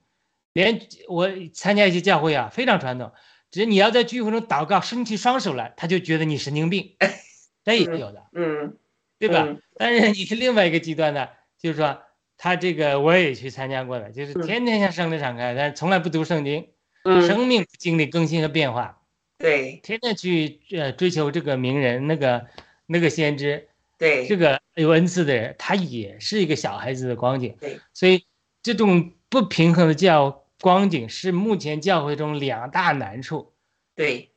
[0.53, 3.11] 连我参加一些教会啊，非常传统，
[3.51, 6.95] 只是你要在聚会中祷告，伸起双手来，他就觉得你神经病，
[7.63, 8.77] 这也有的，嗯
[9.17, 9.45] 对吧？
[9.47, 12.01] 嗯但是你是另外一个极端的，就是说
[12.37, 16.69] 他这个我也去参加过的，就是嗯天天向圣灵敞开，但是从来不读圣经，
[17.03, 19.01] 嗯生命经历更新和变化，
[19.37, 22.47] 对天天去呃追求这个名人那个
[22.85, 27.55] 那个先知，对这个有恩赐的人，他也是一个小孩子的光景。
[27.59, 28.25] 对，所以
[28.63, 33.53] 这种不平衡的教光景是目前教会中两大难处。
[33.95, 34.31] 对，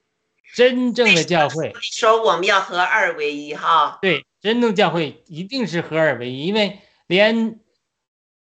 [0.52, 3.98] 真正的教会，说我们要合二为一哈。
[4.02, 7.58] 对，真正教会一定是合二为一，因为连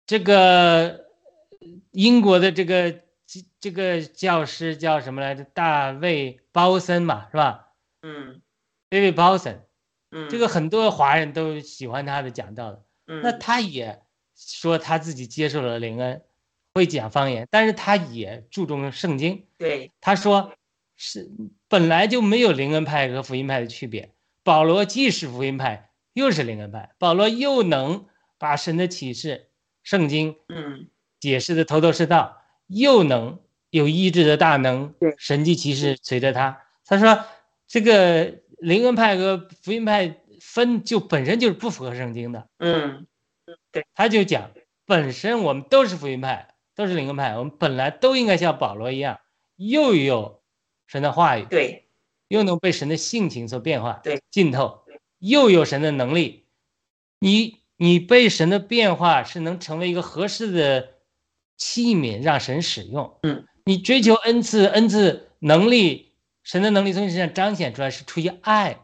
[0.05, 1.05] 这个
[1.91, 5.43] 英国的这个这这个教师叫什么来着？
[5.45, 7.69] 大卫鲍森嘛，是吧？
[8.01, 8.41] 嗯
[8.89, 9.63] 大卫鲍森，
[10.11, 12.83] 嗯，这个很多华人都喜欢他的讲道的。
[13.07, 14.01] 嗯那他也
[14.35, 16.21] 说他自己接受了灵恩，
[16.73, 19.45] 会讲方言，但是他也注重圣经。
[19.57, 20.53] 对他说
[21.03, 21.31] 是
[21.67, 24.11] 本来就没有灵恩派和福音派的区别。
[24.43, 26.91] 保罗既是福音派，又是灵恩派。
[26.99, 28.05] 保罗又能
[28.37, 29.47] 把神的启示、
[29.81, 30.89] 圣经嗯
[31.19, 33.39] 解释的头头是道，又能
[33.71, 36.61] 有医治的大能对，神迹奇事随着他。
[36.85, 37.25] 他说
[37.65, 42.47] 这个灵恩派和福音派分就本身就是不符合圣经的。
[42.59, 43.07] 嗯
[43.71, 44.51] 对他就讲，
[44.85, 49.19] 本身我们都是福音派，都是灵恩派，我们本来都应该像保罗一样，
[49.55, 50.40] 又有
[50.91, 51.87] 神的话语，对
[52.27, 54.83] 又能被神的性情所变化，对，浸透，
[55.19, 56.43] 又有神的能力。
[57.19, 60.95] 你你被神的变化是能成为一个合适的
[61.55, 63.17] 器皿，让神使用。
[63.23, 66.11] 嗯，你追求恩赐，恩赐能力，
[66.43, 68.77] 神的能力从你身上彰显出来，是出于爱，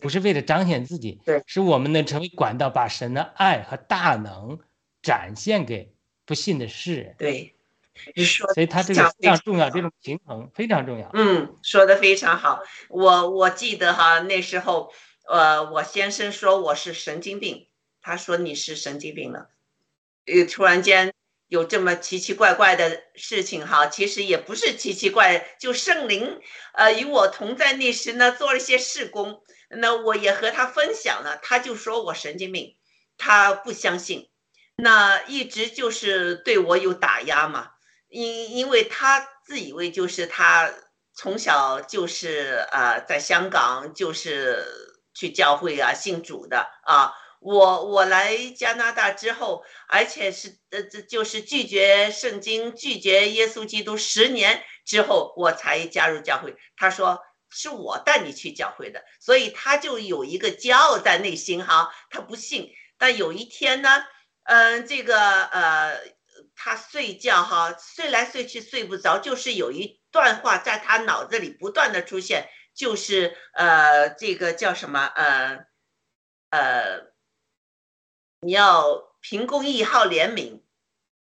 [0.00, 1.20] 不是为了彰显自己。
[1.24, 4.56] 对，是我们能成为管道，把神的爱和大能
[5.02, 5.92] 展现给
[6.24, 7.16] 不信的世人。
[7.18, 7.52] 对，
[8.14, 11.10] 你说所以他这个非常重要，这种平衡非常重要。
[11.14, 12.62] 嗯，说的非常好。
[12.88, 14.92] 我我记得哈，那时候，
[15.28, 17.68] 呃，我先生说我是神经病，
[18.00, 19.50] 他说你是神经病了。
[20.26, 21.12] 呃，突然间
[21.48, 26.40] 有这么奇奇怪怪的事情哈，其实也不是奇奇怪，就圣灵
[26.74, 32.76] 呃与我同在那时呢，做了一些事工，那我也和他分享了，他就说我神经病，
[33.18, 34.28] 他不相信，
[34.76, 37.70] 那一直就是对我有打压嘛。
[38.10, 40.70] 因因为他自以为就是他
[41.14, 44.66] 从小就是呃在香港就是
[45.14, 47.14] 去教会啊信主的啊。
[47.40, 56.54] 我我来加拿大之后，而且是呃这就是拒绝圣经、拒绝耶稣基督十年之后，我才加入教会。
[56.76, 62.70] 他说是我带你去教会的，所以他就有一个骄傲在内心哈，他不信。
[62.98, 64.04] 但有一天呢，
[64.42, 65.98] 嗯，这个呃，
[66.62, 75.64] 他睡觉哈，睡来睡去睡不着，就是有一段话在他脑子里不断的出现，就是呃，这个叫什么呃
[76.50, 77.10] 呃。
[78.42, 80.60] 你要凭公义好怜悯，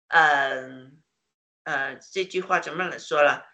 [0.10, 1.02] 嗯
[1.64, 3.46] 呃，这句话怎么说了？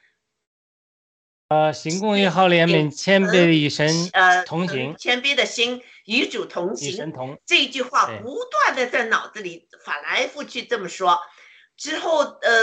[1.49, 6.95] 呃，行公义好怜悯，谦卑的与神呃同行，谦卑的心与主同与行。
[6.95, 7.39] 神同。
[7.45, 11.19] 这句话不断的在脑子里反来覆去这么说，
[11.78, 12.53] 之后呃，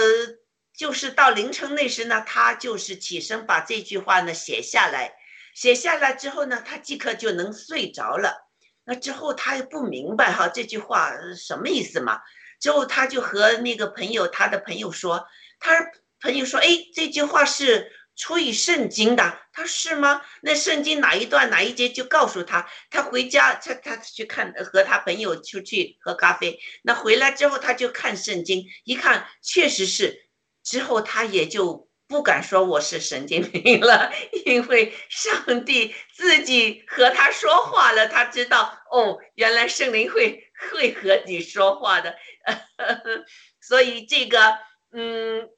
[0.76, 5.14] 就是到凌晨那时呢，他就是起身把这句话呢写下来，
[5.54, 8.48] 写下来之后呢，他即刻就能睡着了。
[8.84, 12.20] 那之后他也不明白哈这句话什么意思嘛？
[12.60, 15.24] 之后他就和那个朋友，他的朋友说，
[15.60, 15.86] 他
[16.20, 19.40] 朋友说，哎，这句话是出于圣经的。
[19.52, 20.22] 他是吗？
[20.40, 22.68] 那圣经哪一段哪一节就告诉他。
[22.90, 26.58] 他回家，他他去看，和他朋友出去喝咖啡。
[26.82, 30.28] 那回来之后他就看圣经，一看确实是。
[30.62, 31.88] 之后他也就。
[32.08, 34.12] 不敢说我是神经病了，
[34.44, 42.14] 因为上帝自己和他说话了，他知道哦，原来圣灵会会和你说话的，
[43.62, 44.58] 所以这个
[44.92, 45.48] 嗯，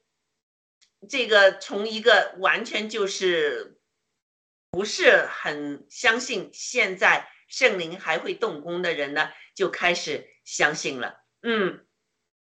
[1.07, 3.79] 这个从一个完全就是
[4.71, 11.19] 不是很相信现在圣灵还会动工的人呢，就开始相信了。
[11.41, 11.85] 嗯，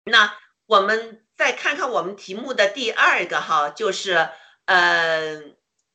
[0.04, 0.36] 那
[0.66, 1.24] 我们。
[1.38, 4.28] 再看看我们题目的第二个哈，就是
[4.64, 5.40] 呃，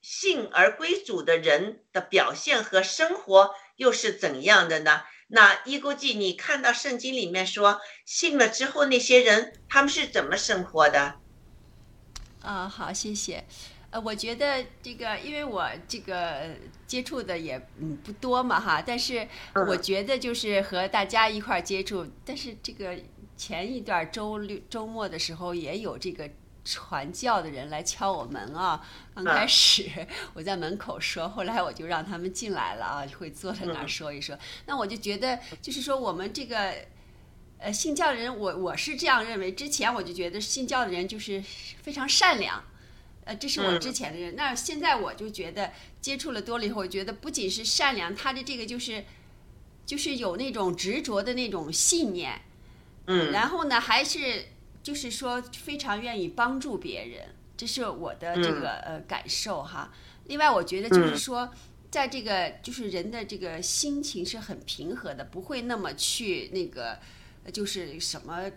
[0.01, 5.03] 信而归主的人的表现和生活又是怎样的呢？
[5.27, 11.19] 那一估计你看到圣经里面说，信了之后那些人他们是怎么生活的？
[12.43, 13.43] 啊，好，谢谢。
[13.89, 19.27] 呃，我觉得这个，因为我这个接触的也嗯不多嘛哈，但是
[19.67, 22.95] 我觉得就是和大家一块儿接触，但是这个。
[23.35, 26.29] 前一段周六周末的时候，也有这个
[26.63, 28.79] 传教的人来敲我门啊。
[29.15, 29.89] 刚开始
[30.35, 34.37] 我在门口说，后来我就让他们进来了啊，会坐在那儿说一说。
[34.67, 36.75] 那我就觉得，就是说我们这个
[37.63, 39.53] 呃信教的人，我我是这样认为。
[39.53, 41.41] 之前我就觉得信教的人就是
[41.81, 42.63] 非常善良，
[43.23, 44.35] 呃，这是我之前的人。
[44.35, 49.05] 那现在我就觉得接触了多了以后，我觉得不仅是善良，他的这个就是
[49.85, 52.41] 就是有那种执着的那种信念。
[53.05, 54.45] 嗯，然后呢，还是
[54.81, 59.93] 就是说非常愿意帮助别人，这是我的这个呃感受哈。
[60.25, 61.51] 另外，我觉得就是说，
[61.91, 66.97] 在这个就是人的这个心情是很平和的，不会那么去那个
[67.51, 68.49] 就是什么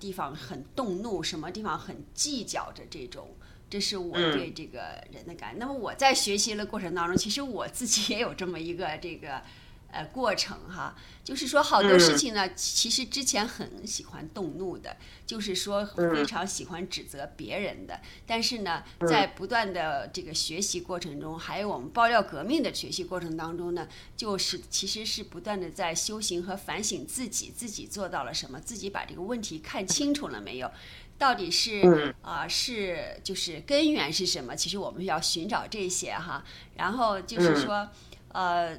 [0.00, 3.36] 地方很动怒，什么地方很计较着这种。
[3.70, 4.80] 这是我对这个
[5.12, 5.54] 人的感。
[5.58, 9.42] 那么我在学习的过程当中，其实我自己也有这么一个这个。
[9.90, 14.94] 呃，过程哈，就是说好多事情呢，其实之前很喜欢动怒的，
[15.26, 17.98] 就是说非常喜欢指责别人的。
[18.26, 30.70] 但是呢，在不断的这个学习过程中，还有我们爆料革命的学习过程当中呢，就是其实是不断的在修行和反省自己，自己做到了什么，自己把这个问题看清楚了没有，
[31.16, 34.54] 到底是啊是就是根源是什么？
[34.54, 36.44] 其实我们要寻找这些哈，
[36.76, 37.88] 然后就是说
[38.32, 38.78] 呃。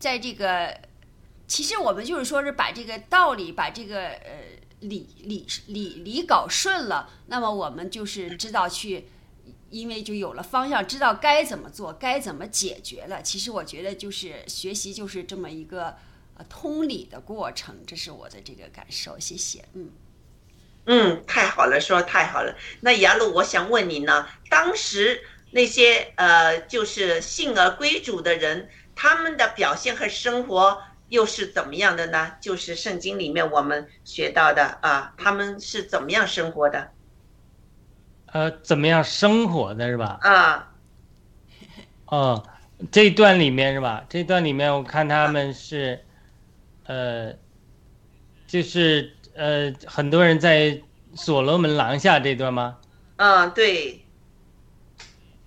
[0.00, 0.74] 在这个，
[1.46, 4.30] 其实我们就是说是把这个道理，把这个呃
[4.80, 9.08] 理理理理搞顺了，那么我们就是知道去，
[9.68, 13.20] 因为就有了方向，知道该怎么做，该怎么解决了。
[13.20, 15.94] 其实我觉得就是学习就是这么一个
[16.38, 19.18] 呃通理的过程，这是我的这个感受。
[19.18, 19.90] 谢谢，嗯
[20.86, 22.56] 嗯，太好了，说太好了。
[22.80, 25.20] 那雅鲁，我想问你呢，当时
[25.50, 28.70] 那些呃就是信而归主的人。
[29.02, 32.32] 他们的表现和生活又是怎么样的呢？
[32.38, 36.90] 就是圣经里面我们学到的啊，他们是怎么样生活的？
[38.26, 40.18] 呃，怎么样生活的是吧？
[40.20, 40.74] 啊，
[42.08, 42.46] 哦，
[42.92, 44.04] 这段里面是吧？
[44.06, 46.04] 这段里面我看他们是，
[46.84, 47.32] 呃，
[48.46, 50.78] 就是呃，很多人在
[51.14, 52.76] 所罗门廊下这段吗？
[53.16, 54.04] 嗯，对，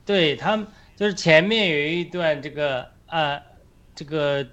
[0.03, 2.91] 对他们就是前面有一段这个。
[3.13, 3.39] 啊，
[3.93, 4.43] 这个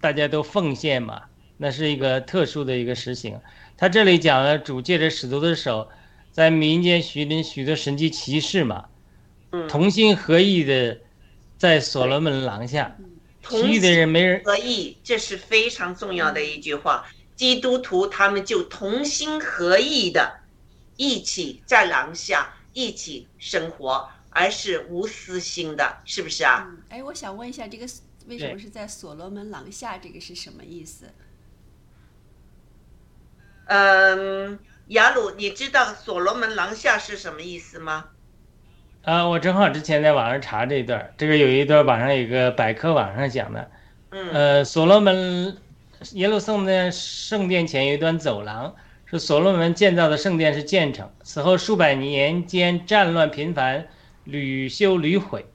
[0.00, 1.24] 大家都奉献嘛，
[1.58, 3.38] 那是一个特殊的一个实行。
[3.76, 5.86] 他这里讲了，主借着使徒的手，
[6.32, 8.86] 在民间许的许多神迹奇事嘛，
[9.52, 10.98] 嗯同心合意的
[11.58, 12.96] 在所罗门廊下，
[13.42, 17.06] 同其余的人没人合意，这是非常重要的一句话。
[17.34, 20.38] 基督徒他们就同心合意的，
[20.96, 26.66] 一起在廊下一起生活，而是无私心的，是不是啊？
[26.88, 27.86] 哎，我想问一下，这个
[28.26, 29.98] 为什么是在所罗门廊下？
[29.98, 31.12] 这个是什么意思？
[33.66, 34.58] 嗯，
[34.88, 38.10] 雅鲁，你知道所罗门廊下是什么意思吗？
[39.02, 43.70] 啊，我正好之前在网上查这一段儿，这个有一段网上有个百科网上讲的，
[44.10, 45.56] 嗯呃，所罗门
[46.12, 48.74] 耶路撒冷圣殿前有一段走廊，
[49.04, 53.86] 是所罗门建造的圣殿是建成，此后数百年间战乱频繁，
[54.24, 55.46] 屡修屡毁。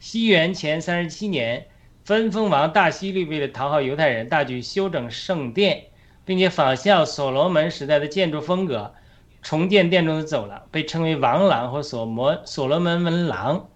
[0.00, 1.66] 西元前三十七年，
[2.08, 5.88] 分封王大希律为了讨好犹太人，大举修整圣殿，
[6.24, 8.94] 并且仿效所罗门时代的建筑风格，
[9.42, 13.68] 重建殿中的走廊，被称为王廊或所摩所罗门门廊。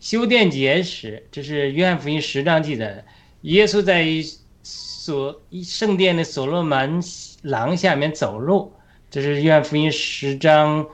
[0.00, 3.04] 修殿节时，这是约翰福音十章记载的，
[3.40, 4.04] 耶稣在
[4.62, 7.00] 所圣殿的所罗门
[7.40, 8.70] 廊下面走路，
[9.08, 10.86] 这是约翰福音十章，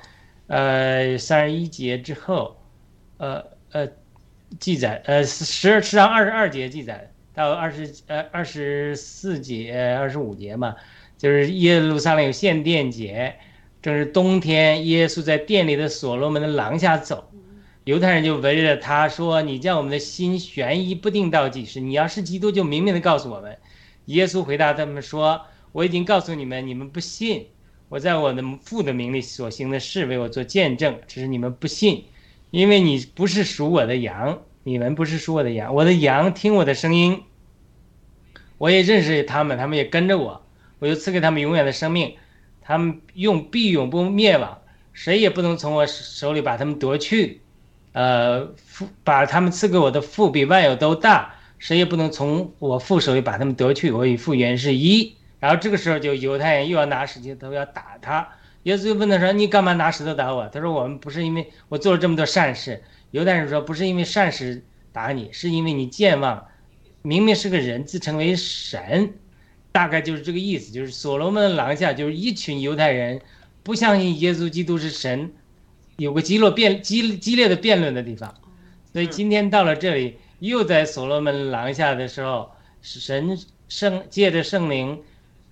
[0.47, 2.57] 呃三十一节之后，
[3.17, 3.43] 呃
[3.73, 3.89] 呃
[4.61, 10.77] 记载，呃十二十章二十二节记载到二十呃二十四节二十五节嘛，
[11.19, 13.35] 就是耶路撒冷有献殿节，
[13.83, 17.31] 正是冬天，耶稣在殿里的所罗门的廊下走。
[17.85, 21.81] 犹太人就围着他说：“你叫我们的心悬疑不定到几时？
[21.81, 23.59] 你要是基督，就明明的告诉我们。”
[24.07, 25.43] 耶稣回答他们说
[25.73, 27.47] ：“我已经告诉你们，你们不信。
[27.91, 32.07] 我在我的父的名里所行的事，为我做见证，只是你们不信，
[32.55, 35.75] 因为你不是属我的羊，你们不是属我的羊。
[35.75, 37.25] 我的羊听我的声音，
[38.59, 40.47] 我也认识他们，他们也跟着我，
[40.79, 42.15] 我就赐给他们永远的生命，
[42.63, 47.41] 他们用必永不灭亡，谁也不能从我手里把他们夺去。”
[47.91, 53.91] 呃，父把他们赐给我的父比万有都大，谁也不能从我父手里把他们夺去。
[53.91, 55.17] 我与父原是一。
[55.41, 58.29] 然后这个时候，就犹太人又要拿石头要打他。
[58.65, 66.47] 耶稣就问他说：“你干嘛拿石头打我？”他说：“我们不是因为我做了这么多善事。”犹太人说：“不是因为善事打你，是因为你健忘，
[67.03, 69.15] 明明是个人，自称为神。”
[69.73, 70.73] 大概就是这个意思。
[70.73, 73.21] 就是所罗门廊下，就是一群犹太人
[73.63, 75.33] 不相信耶稣基督是神。
[75.97, 78.35] 有个激烈辩激激烈的辩论的地方，
[78.93, 82.51] 所以今天到了这里，又在所罗门廊下的时候，
[82.83, 83.39] 神
[83.69, 85.03] 圣借着圣灵，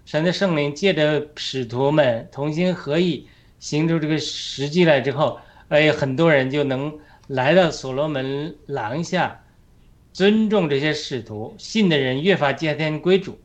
[0.04, 3.28] 神的圣灵借着使徒们同心合意
[3.58, 6.98] 行出这个实际来之后，哎，很多人就能
[7.28, 9.42] 来到所罗门廊下，
[10.12, 13.38] 尊重这些使徒，信的人越发接天归主，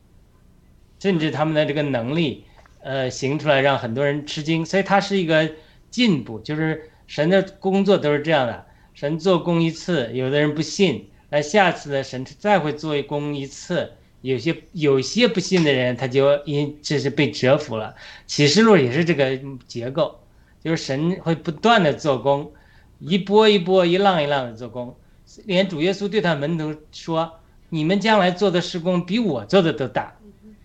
[0.98, 2.44] 甚至他们的这个能力，
[2.80, 5.50] 呃，行出来让很多人吃惊，所以它是一个。
[5.90, 13.90] 进步就是神的工作都是这样的，神做工一次，有的人不信，那下次呢，神再会做工一次，
[14.20, 17.94] 有些有些不信的人，他就因这是被折服了。
[18.26, 20.20] 启示录也是这个结构，
[20.62, 22.52] 就是神会不断的做工，
[22.98, 24.96] 一波一波、一浪一浪的做工，
[25.44, 27.38] 连主耶稣对他门徒说
[27.70, 30.14] ：“你们将来做的施工比我做的都大。”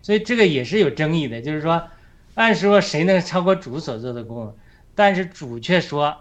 [0.01, 1.81] 所以这个也是有争议的，就是说，
[2.33, 4.53] 按说谁能超过主所做的工？
[4.95, 6.17] 但是主却说，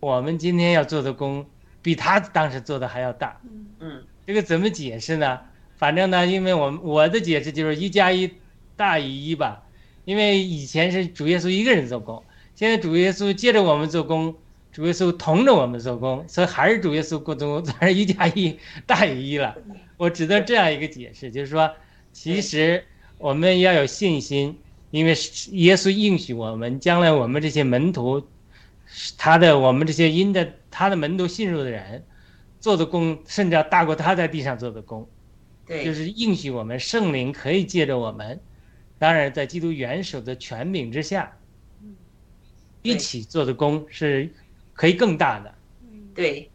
[0.00, 1.46] 我们今天要做的工，
[1.82, 3.38] 比他当时做的还要大。
[3.80, 5.38] 嗯，这个怎么解释呢？
[5.80, 8.30] 反正呢，因为我我的解释就是一加一
[8.76, 9.62] 大于一吧。
[10.04, 12.22] 因为以前是主耶稣一个人做工，
[12.54, 14.34] 现在主耶稣接着我们做工，
[14.70, 19.56] 主耶稣同着我们做工，所以还是主耶稣做工， 还是一加一大于一了。
[19.96, 21.70] 我只能这样一个解释，就是说，
[22.12, 22.84] 其实
[23.16, 24.58] 我们要有信心。
[24.90, 25.12] 因为
[25.52, 28.22] 耶稣应许我们，将来我们这些门徒，
[29.16, 32.04] 他的我们这些因着他的门徒信入的人，
[32.58, 35.08] 做的功甚至要大过他在地上做的功。
[35.70, 38.40] 对，就是应许我们圣灵可以借着我们，
[38.98, 41.38] 当然在基督元首的权柄之下，
[42.82, 44.28] 一起做的功是
[44.74, 45.54] 可以更大的。
[46.12, 46.50] 对，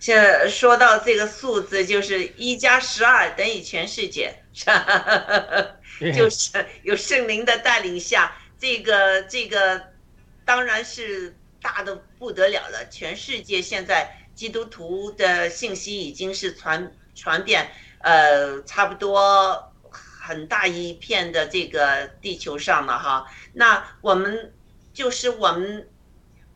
[0.00, 4.34] 现在说到这个数字，就是一加十二等于全世界。
[6.14, 9.80] 就是有圣灵的带领下，这个这个
[10.44, 12.86] 当然是大的不得了了。
[12.90, 17.70] 全世界现在基督徒的信息已经是传传遍，
[18.06, 23.26] 呃，差不多很大一片的这个地球上了哈。
[23.52, 24.54] 那我们
[24.92, 25.88] 就是我们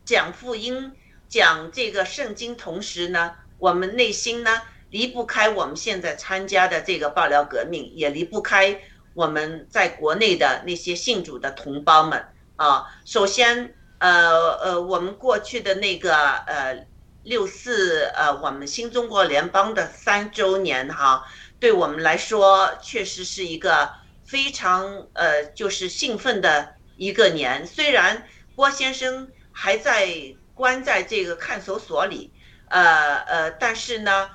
[0.05, 0.93] 讲福音、
[1.27, 8.79] 讲这个圣经，同时呢，我们内心呢离不开我们现在参加的这个爆料革命，也离不开。
[9.13, 16.87] 我们在国内的那些信主的同胞们啊，首先呃呃，我们过去的那个呃
[17.23, 21.23] 六四呃，我们新中国联邦的三周年哈，
[21.59, 23.91] 对我们来说确实是一个
[24.25, 27.65] 非常呃就是兴奋的一个年。
[27.65, 32.31] 虽然郭先生还在关在这个看守所里，
[32.69, 34.29] 呃呃，但是呢，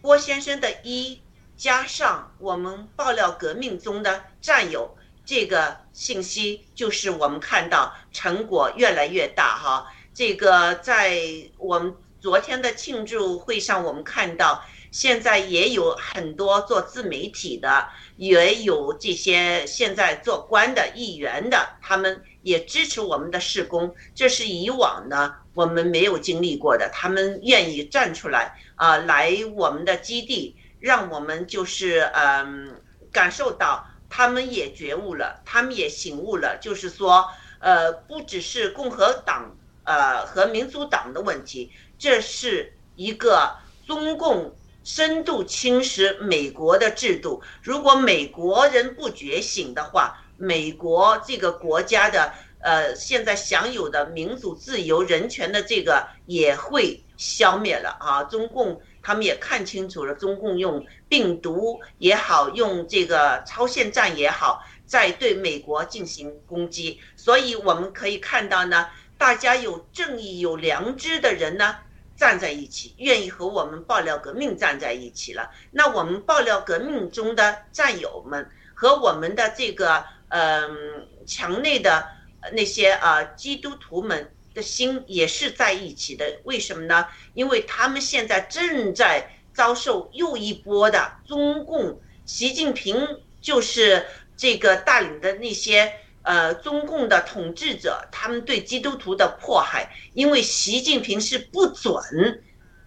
[0.00, 1.20] 郭先生的一
[1.56, 4.96] 加上我们爆料革命中的战友。
[5.26, 9.90] 这个信息就是我们看到成果越来越大哈。
[10.12, 11.18] 这个在
[11.56, 23.94] 我们昨天的庆祝会上，我们看到现在也有很多做自媒体的，也有这些现在做官的议员的，他们也支持我们的事工。
[24.14, 32.80] 这是以往呢我们没有经历过的，他们愿意站出来啊，来我们的基地，让我们就是嗯
[33.12, 33.86] 感受到。
[34.08, 47.42] 他们也觉悟了，他们也醒悟了，就是说，呃，不只是共和党呃和民主党的问题，这是一个中共深度侵蚀美国的制度。
[47.62, 58.24] 如果美国人不觉醒的话，美国这个国家的呃现在享有的民主、自由、人权的这个也会消灭了啊！
[58.24, 58.80] 中共。
[59.06, 66.98] 他们也看清楚了，中共用病毒也好，用这个超限战也好，在对美国进行攻击。
[67.14, 68.88] 所以我们可以看到呢，
[69.18, 71.76] 大家有正义、有良知的人呢，
[72.16, 75.50] 站在一起，愿意和我们爆料革命站在一起了。
[75.70, 82.06] 那我们爆料革命中的战友们和我们的这个嗯墙内的
[82.52, 84.30] 那些啊基督徒们。
[84.54, 87.08] 的心也是在一起的，为什么呢？
[87.34, 93.04] 因为他们现在正在遭受又一波的中共，习近平
[93.40, 94.06] 就是
[94.36, 95.92] 这个带领的那些
[96.24, 99.94] 呃中共的统治者，他们对基督徒的迫害。
[100.12, 102.02] 因为习近平是不准，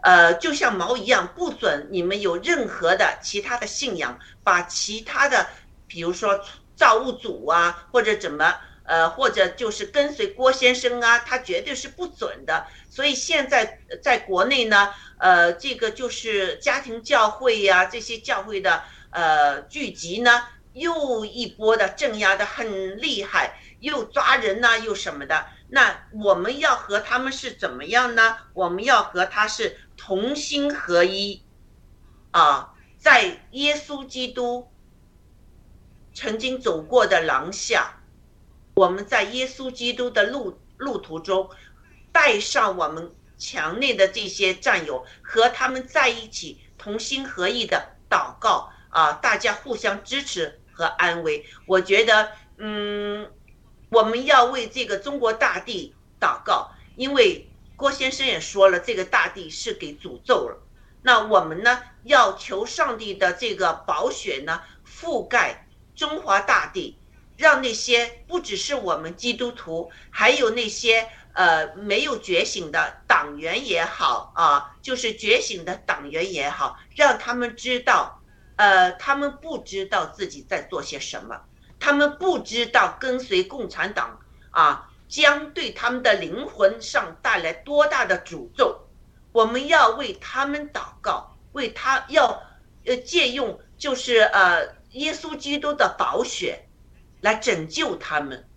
[0.04, 5.48] 呃，就像毛一样，不准你们有任何的其他的信仰，把其他的，
[5.88, 6.44] 比如说
[6.76, 8.56] 造物主啊，或者怎么。
[8.90, 12.66] 呃，或者就是跟随郭先生啊，他绝对是不准的。
[12.90, 20.42] 所以现在在国内呢，呃，这个就是家庭教会呀，这些教会的呃聚集呢，
[20.78, 25.46] 又一波的镇压的很厉害，又抓人呐，又什么的。
[25.70, 28.38] 那我们要和他们是怎么样呢？
[28.54, 31.44] 我们要和他是同心合一，
[32.32, 34.68] 啊，在耶稣基督
[36.14, 37.94] 曾经走过的廊下。
[38.76, 41.50] 我们在耶稣基督的路路途中，
[42.12, 51.44] 带上我们墙内的这些战友，和他们在一起，同心合意的祷告啊，大家互相支持和安慰。
[51.66, 53.32] 我觉得，嗯，
[53.90, 60.62] 我们要为这个中国大地祷告，因为郭先生也说了，这个大地是给诅咒了。
[61.02, 67.00] 那我们呢，要求上帝的这个宝血呢，覆盖中华大地。
[67.38, 78.17] 让那些不只是我们基督徒，还有那些呃没有觉醒的党员也好啊，就是觉醒的党员也好，让他们知道，
[78.58, 81.40] 呃，他们不知道自己在做些什么，
[81.80, 84.20] 他们不知道跟随共产党
[84.52, 88.86] 啊，将对他们的灵魂上带来多大的诅咒。
[89.32, 92.44] 我们要为他们祷告，为他要
[92.86, 96.64] 呃借用就是呃耶稣基督的宝血。
[97.22, 98.48] 来拯救他们，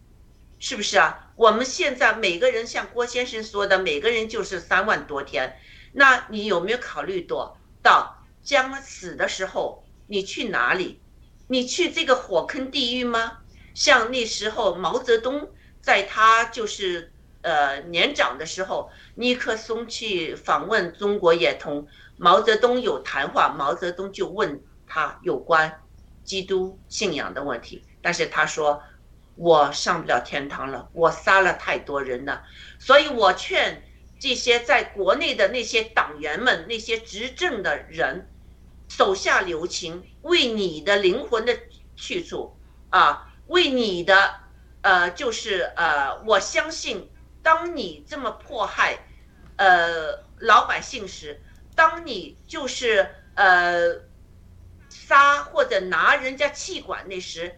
[0.59, 1.33] 是不是啊？
[1.35, 5.57] 我们现在每个人像郭先生说的，每个人就是三万多天。
[5.93, 9.80] 那你有没有考虑到，到将死的时候，
[10.11, 11.01] 你去哪里？
[11.47, 13.39] 你去这个火坑地狱吗？
[13.75, 15.49] 像那时候毛泽东
[15.81, 21.87] 在他就是呃年长的时候，尼克松去访问中国也同
[22.17, 25.81] 毛泽东有谈话，毛泽东就问他有关
[26.25, 27.85] 基督信仰的问题。
[28.03, 28.83] 但是他说，
[29.37, 32.43] 我上不了天堂了，我杀了太多人了，
[32.81, 33.85] 所以我劝
[34.19, 38.30] 这些在国内的那些党员们、那些执政的人，
[38.91, 41.57] 手下留情，为你的灵魂的
[41.95, 42.59] 去处
[42.91, 44.35] 啊，为你的
[44.83, 47.09] 呃，就是呃，我相信，
[47.41, 48.99] 当你这么迫害
[49.57, 51.41] 呃老百姓时，
[51.77, 54.01] 当你就是呃
[54.89, 57.57] 杀或者拿人家气管那时。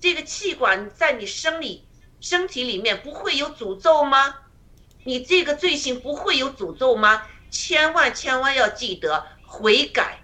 [0.00, 1.88] 这个气管在你生理
[2.20, 4.34] 身体里面不会有诅咒吗？
[5.04, 7.26] 你这个罪行不会有诅咒吗？
[7.50, 10.17] 千万千万要记得悔改，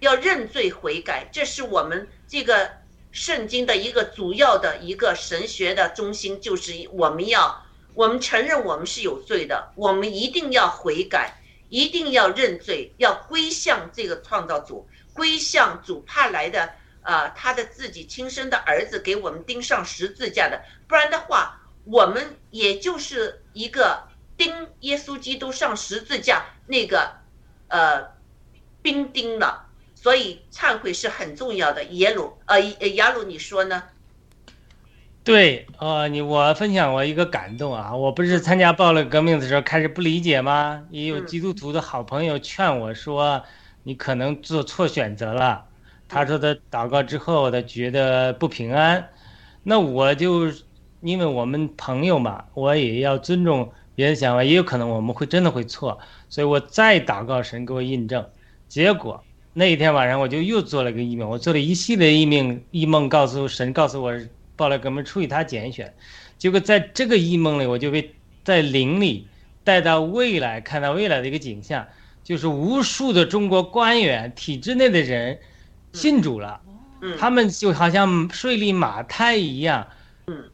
[0.00, 2.70] 要认罪悔改，这是我们这个
[3.12, 11.34] 圣经的一个主要的一个神学的中心，就是我们要我们承认我们是有罪的，我们一定要悔改，
[11.68, 16.70] 一定要认罪，要归向这个创造主，归向主派来的，
[17.02, 24.04] 呃，他的自己亲生的儿子给我们钉上十字架的，不然的话，我们也就是一个
[24.38, 27.12] 钉耶稣基督上十字架那个，
[27.68, 28.12] 呃，
[28.80, 29.66] 兵钉了。
[30.02, 31.84] 所以忏悔是很重要的。
[31.84, 32.58] 耶鲁，呃，
[32.94, 33.82] 雅鲁，你说呢？
[35.22, 40.82] 对，呃，你我分享我一个感动啊，我不是参加暴乱革命的时候开始不理解吗？
[40.90, 43.42] 也有基督徒的好朋友劝我说，
[43.82, 45.66] 你可能做错选择了。
[46.08, 49.06] 他说他祷告之后，他觉得不平安。
[49.62, 50.50] 那我就
[51.02, 55.98] 因为我们朋友嘛，我也要尊重别人想法，也有可能我们会真的会错，
[56.30, 58.26] 所以我再祷告神给我印证。
[58.66, 59.22] 结果
[59.52, 64.12] 那一天晚上我就又做了个异梦，我做了一系列异梦，异梦告诉神告诉我。
[64.56, 65.94] 报了哥们出于他拣选，
[66.36, 69.26] 结果在这个异梦里，我就被在灵里
[69.64, 71.86] 带到未来，看到未来的一个景象，
[72.22, 75.38] 就是无数的中国官员、体制内的人
[75.94, 76.60] 信主了，
[77.18, 79.86] 他们就好像税吏马太一样，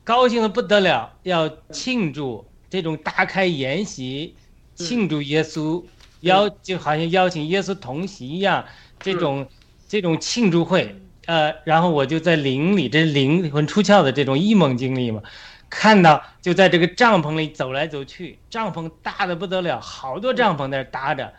[0.04, 4.36] 高兴的不得了，要庆祝这种大开筵席，
[4.76, 5.82] 庆祝耶稣，
[6.20, 8.64] 邀就好像邀请耶稣同席一样，
[9.00, 9.48] 这种
[9.88, 11.00] 这种庆祝会。
[11.26, 15.20] 呃，然后我就在灵里，这是灵魂出窍的这种异梦经历嘛，
[15.68, 21.32] 看到就在这个帐篷里走来走去，帐篷大的不得了，好多帐篷在那搭着，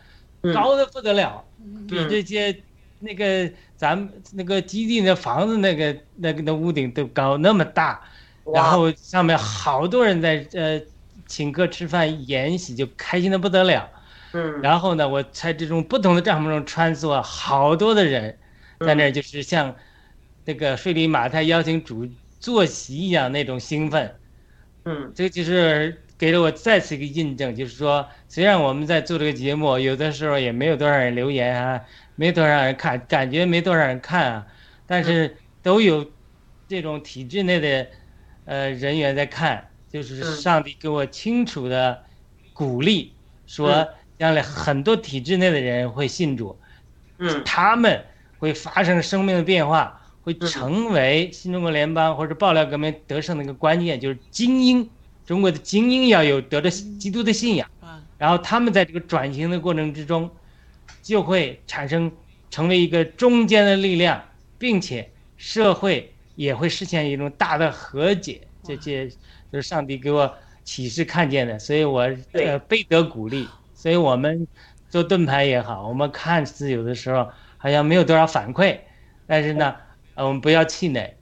[0.52, 1.42] 高的不得了，
[1.88, 2.54] 比这些
[3.00, 7.98] 那个咱们那个基地那房子那个那个那屋顶都高那么大，
[8.52, 10.78] 然后上面好多人在呃
[11.26, 13.88] 请客吃饭宴席，就开心的不得了。
[14.32, 18.38] 嗯，然后呢，我在这种不同的帐篷中穿梭，好多的人。
[18.80, 19.74] 在那儿就是像
[20.44, 22.08] 那个睡里马太邀请主
[22.38, 24.14] 坐席一样那种兴奋，
[24.84, 31.80] 嗯，这就是给了我再次一个印证，就是说，虽然我们在做这个节目，有的时候也没有多少人留言啊，
[32.14, 34.46] 没多少人看，感觉没多少人看啊，
[34.86, 36.08] 但是都有
[36.68, 37.88] 这种体制内的
[38.44, 42.00] 呃人员在看，就是上帝给我清楚的
[42.52, 43.12] 鼓励，
[43.48, 43.88] 说
[44.18, 46.58] 将来很多体制内的人会信主，
[47.18, 48.04] 嗯，他们。
[48.40, 54.88] 会发生生命的变化，会成为新中国联邦或者爆料革命得胜的一个关键，就是精英，
[55.26, 57.68] 中国的精英要有得着基督的信仰，
[58.16, 60.30] 然后他们在这个转型的过程之中，
[61.02, 62.12] 就会产生
[62.48, 64.22] 成为一个中间的力量，
[64.56, 68.40] 并且社会也会实现一种大的和解。
[68.62, 70.32] 这些就是上帝给我
[70.62, 73.48] 启示看见的，所以我呃倍得鼓励。
[73.78, 74.46] 所以我们
[74.90, 77.30] 做盾牌也好，我们看似有的时候。
[77.60, 78.78] 好像没有多少反馈，
[79.26, 79.74] 但是呢，
[80.14, 81.16] 呃，我们不要气馁，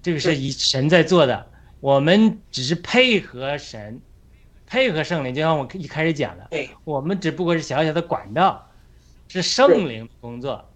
[0.00, 1.46] 这个是以神在做的，
[1.80, 4.00] 我们只是配合神，
[4.66, 8.66] 配合圣灵，就像我一开始讲的，对，我们只不过是小小的管道，
[9.28, 10.66] 是圣灵工作，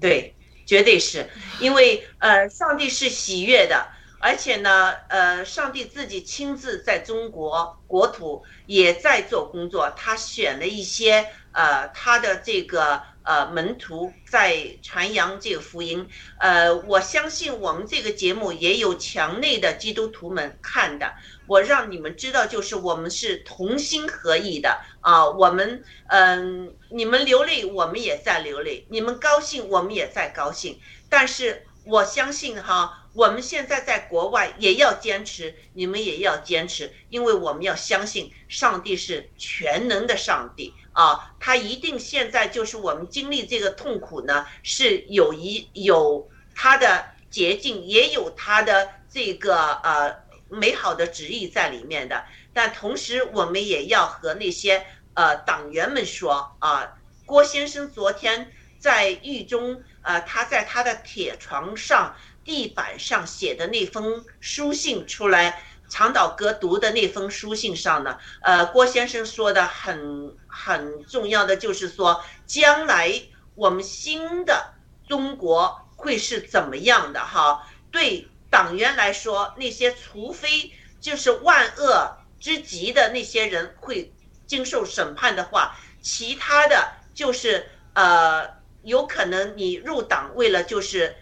[0.00, 0.34] 对，
[0.66, 1.24] 绝对是。
[1.60, 3.86] 因为呃，上帝是喜悦的，
[4.24, 13.02] 而且呢，呃，上帝自己亲自在中国国土也在做工作，他选了一些呃，他的这个。
[13.26, 16.06] 呃，门徒在传扬这个福音。
[16.38, 21.10] 呃，我相信我们这个节目也有墙内的基督徒们看的。
[21.46, 25.26] 我让你们知道，就是我们是同心合意的啊。
[25.26, 30.78] 我们，嗯，你们流泪，我们也在流泪；你们高兴，我们也在高兴。
[31.08, 40.72] 但是我相信哈，我们现在在国外也要坚持，你们也要坚持，因为我们要相信上帝是全能的上帝。
[40.92, 50.14] 啊，他一定现在就是我们经历这个痛苦呢，是有一有他的捷径，也有他的这个呃
[50.48, 52.24] 美好的旨意在里面的。
[52.52, 56.96] 但同时，我们也要和那些呃党员们说啊，
[57.26, 62.14] 郭先生昨天在狱中，呃，他在他的铁床上、
[62.44, 65.60] 地板上写的那封书信出来。
[65.86, 73.22] 长岛哥读的那封书信上呢，呃，郭先生说的很很重要的就是说，将来
[73.54, 74.72] 我们新的
[75.06, 77.68] 中国会是怎么样的哈？
[77.92, 84.12] 对党员来说，那些除非就是万恶之极的那些人会
[84.46, 88.48] 经受审判的话，其他的就是呃，
[88.84, 91.16] 有可能你入党为了就是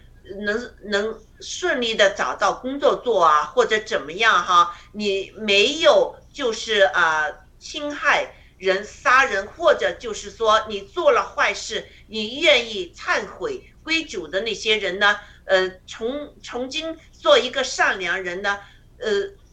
[0.45, 1.19] 能能。
[1.45, 4.73] 顺利的找到工作做啊，或者怎么样哈？
[4.93, 7.25] 你没有就是啊
[7.59, 15.19] 侵害人、杀人，或者就是说你做了坏事，你愿意忏悔归主的那些人呢？
[15.43, 18.57] 呃，从从今做一个善良人呢？
[18.99, 19.09] 呃，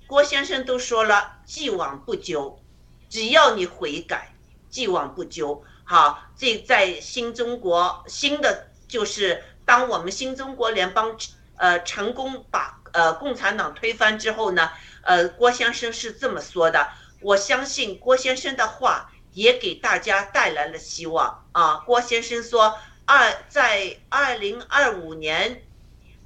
[0.06, 2.62] 郭先生都说了，既往不咎，
[3.08, 4.32] 只要你悔改，
[4.68, 5.64] 既往不咎。
[5.90, 11.18] 好，这在新中国新的就是当我们新中国联邦
[11.56, 14.70] 呃成功把呃共产党推翻之后呢，
[15.02, 16.86] 呃郭先生是这么说的，
[17.20, 21.78] 我相信郭先生的话也给大家带来了希望啊。
[21.78, 25.64] 郭先生说，二在二零二五年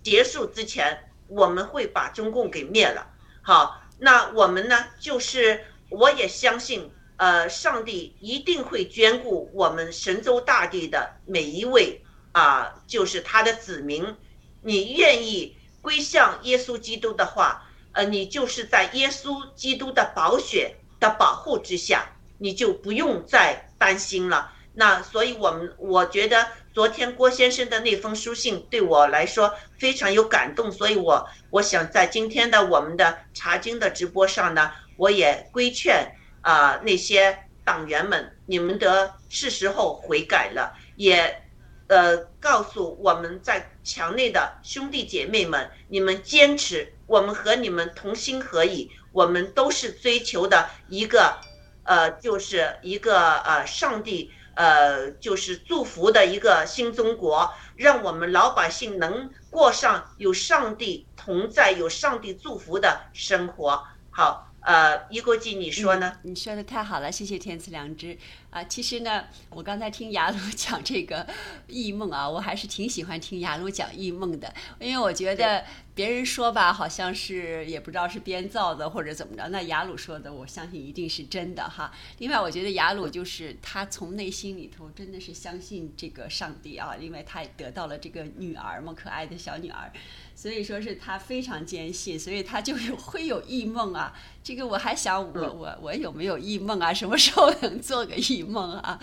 [0.02, 3.06] 结束之前，我们会把中共给灭了。
[3.40, 6.92] 好，那我们呢，就是我也相信。
[7.16, 14.16] 呃，上帝一定会眷顾我们神州大地的每一位啊，就是他的子民。
[14.62, 22.04] 你愿意归向耶稣基督的话，呃，你就是在耶稣基督的宝血的保护之下，
[22.38, 24.50] 你就不用再担心了。
[24.72, 36.16] 那所以，我们我觉得昨天郭先生的那封书信对我来说非常有感动，所以我我想在今天的我们的查经的直播上呢，我也规劝。
[36.44, 41.42] 啊，那些党员们，你们的是时候悔改了，也，
[41.88, 51.38] 呃，告诉我们在墙内的兄弟姐妹们，你们坚持，我们和你们同心合意，我们都是追求的一个，
[51.84, 63.82] 呃，就是一个呃，上帝，呃，就是祝福的一个新中国，让我们老百姓能过上有上帝同在、有上帝祝福的生活。
[64.10, 64.50] 好。
[64.64, 66.16] 呃，一国际，你说呢？
[66.22, 68.16] 你说的太好了，谢谢天赐良知
[68.54, 68.62] 啊！
[68.62, 71.26] 其实呢，我刚才听雅鲁 讲这个
[71.66, 81.92] 异梦啊，我还是挺喜欢听雅鲁讲异梦的，因为我觉得别人说吧，好像是也不知道是编造的或者怎么着，那雅鲁说的，我相信一定是真的哈。
[82.18, 89.90] 另外，我觉得雅鲁就是他从内心里头真的是相信这个上帝啊，因为他也得到了这个女儿嘛，可爱的小女儿。
[90.36, 94.12] 所以说是他非常坚信，所以他就有 会有异梦啊。
[94.42, 96.92] 这个我还想，我我我有没有异梦啊？
[96.92, 98.98] 什么时候能做个异梦啊？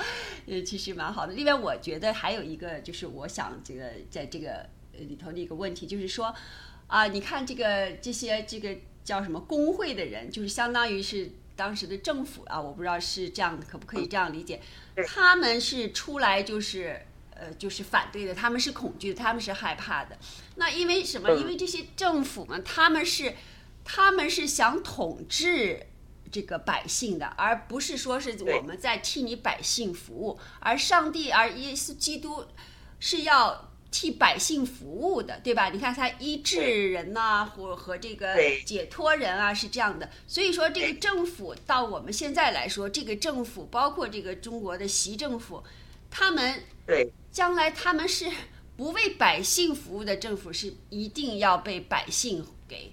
[0.48, 1.34] 呃，其实蛮好的。
[1.34, 6.34] 另外，我觉得还有一个就是，我想这个在这个里头的一个问题，就是说
[6.88, 14.62] 啊，你看这个这些这个叫什么工会的人，就是相当于是当时的政府啊，我不知道是这样，可不可以这样理解？
[15.08, 17.02] 他们是出来就是。
[17.34, 20.16] 呃，就是反对的，他们是恐惧的，他们是害怕的。
[20.58, 21.32] 那因为什么？
[21.32, 23.34] 因为这些政府嘛，他们是，
[23.84, 25.88] 他们是想统治
[26.32, 30.40] 这个百姓的，而不是说是我们在替你百姓服务。
[30.60, 32.46] 而上帝，而耶稣基督
[33.00, 35.70] 是要替百姓服务的，对吧？
[35.70, 38.36] 你看他医治人呐，或和这个
[38.66, 40.10] 解脱人啊，是这样的。
[40.26, 45.64] 所以说，这个政府到我们现在来说，这个政府包括这个中国的习政府，
[46.10, 47.12] 他们对。
[47.32, 48.30] 将来他们是
[48.76, 52.92] 不为百姓服务的政府，是一定要被百姓给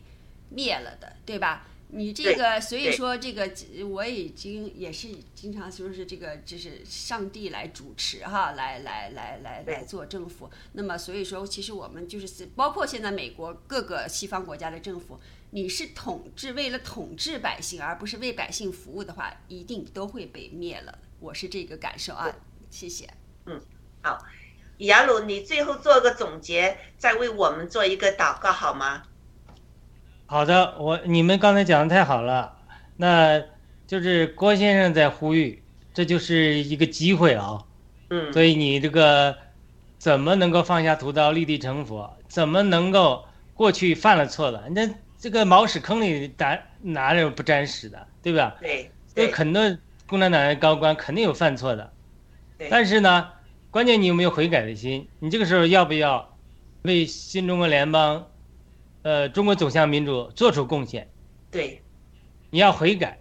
[0.48, 1.66] 灭了的，对吧？
[1.90, 3.50] 你这个，所以说这个
[3.86, 10.50] 我已经也是经常说是这个，就是上帝来主持哈，来来来来来做政府。
[10.72, 15.18] 那么所以说，其实我们就是包括现在美国各个西方国家的政府，
[15.50, 20.98] 你是统治为了统治百姓，而不是为百姓服务的话，一定都会被灭了。
[21.20, 22.30] 我是这个感受啊，
[22.70, 23.08] 谢谢。
[23.46, 23.60] 嗯。
[24.02, 24.22] 好，
[24.76, 29.04] 雅鲁，你最后做个总结，再为我们做一个祷告好吗？
[30.30, 32.54] 好的，我你们刚才讲的太好了，
[32.98, 33.42] 那
[33.86, 35.62] 就是郭先生在呼吁，
[35.94, 37.64] 这就是一个机会啊。
[38.10, 38.30] 嗯。
[38.30, 39.34] 所以你这个
[39.98, 42.14] 怎么能够放下屠刀立地成佛？
[42.28, 43.24] 怎么能够
[43.54, 44.64] 过去犯了错了？
[44.68, 44.86] 那
[45.18, 48.54] 这个茅屎坑里哪哪有不沾屎的，对吧？
[48.60, 48.90] 对。
[49.14, 49.62] 所以很多
[50.06, 51.90] 共产党的高官肯定有犯错的，
[52.68, 53.30] 但是呢？
[53.70, 55.06] 关键你有没有悔改的心？
[55.18, 56.34] 你这个时候要不要
[56.82, 58.26] 为新中国联邦，
[59.08, 61.08] 呃，中国走向民主做出贡献？
[61.50, 61.80] 对，
[62.50, 63.18] 你要悔改，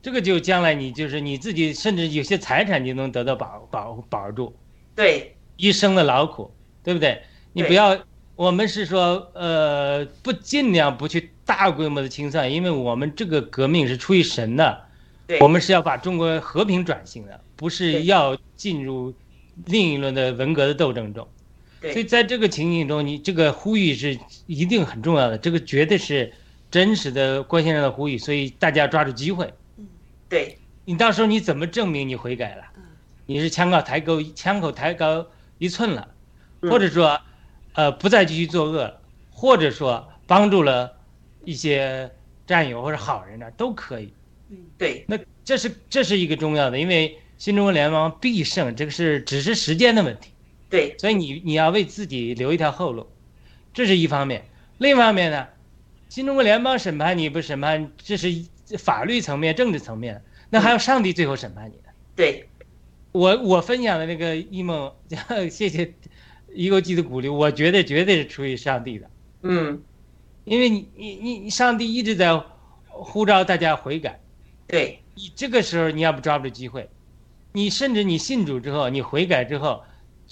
[0.00, 4.56] 这个就将来你就是你自己，甚至有些财产就能得到保保保住。
[4.94, 6.50] 对，一生的劳苦，
[6.82, 7.20] 对不对？
[7.52, 7.98] 你不要，
[8.36, 14.82] 我们是说，呃，不尽量不去大规模的清算，因为我们这个革命是出于神的，
[15.40, 19.12] 我们是要把中国和平转型的，不是要进入。
[19.66, 21.28] 另一轮的文革的斗争中，
[21.90, 26.32] 所以在这个情景中，你这个呼吁是一定很重要的，这个绝对是
[26.70, 29.52] 真实的郭先生的呼吁，所以大家抓住机会。
[29.76, 29.86] 嗯，
[30.28, 32.62] 对你到时候你怎么证明你悔改了？
[33.26, 35.26] 你是枪口抬高，枪口抬高
[35.58, 36.08] 一寸了，
[36.62, 37.20] 或者说，
[37.72, 39.00] 呃，不再继续作恶了，
[39.30, 40.92] 或者说帮助了
[41.44, 42.10] 一些
[42.46, 44.12] 战友或者好人呢，都可以。
[44.50, 47.18] 嗯，对，那这是这是一个重要的，因为。
[47.38, 50.30] 新中国联邦必胜，这个是只是时间的问题。
[50.72, 53.06] 对，所以你你要为自己留一条后路，
[53.74, 54.42] 这是一方面。
[54.78, 55.46] 另一方面呢，
[56.08, 58.46] 新中国联邦审判你不审判，这是
[58.78, 61.92] 法律层面、政治层面，那还有上帝最后审判你呢。
[62.16, 62.48] 对，
[63.12, 64.90] 我我分享的那个一梦，
[65.52, 65.92] 谢谢
[66.54, 69.10] 一个记的鼓励，我觉得绝对是出于上帝的。
[69.42, 69.82] 嗯，
[70.44, 72.42] 因为你你你你上帝一直在
[72.86, 74.18] 呼召大家悔改。
[74.66, 76.88] 对，你这个时候你要不抓不住机会，
[77.52, 79.82] 你甚至你信主之后，你悔改之后，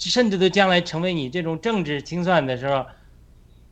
[0.09, 2.85] 甚至都将来成为你这种政治清算的时候，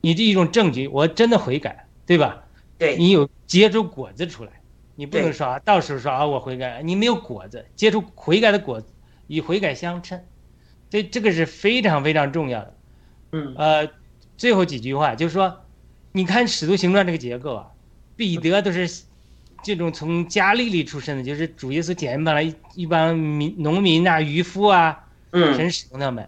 [0.01, 2.43] 你这一种证据，我真的悔改，对吧？
[2.77, 4.51] 对，你有结出果子出来，
[4.95, 8.93] 你不能说啊，到时候说啊我悔改，你没有果子，结出悔改的果子，
[9.27, 10.21] 与悔改相称，
[10.89, 12.75] 所以这个是非常非常重要的。
[13.31, 13.89] 嗯，呃，
[14.37, 15.61] 最后几句话就是说，
[16.13, 17.67] 你看《使徒行传》这个结构啊，
[18.15, 19.03] 彼得都是
[19.61, 26.23] 这种从加利利出身的，就是主耶稣拣办了一一帮民农民啊、渔夫啊，嗯神使用他们。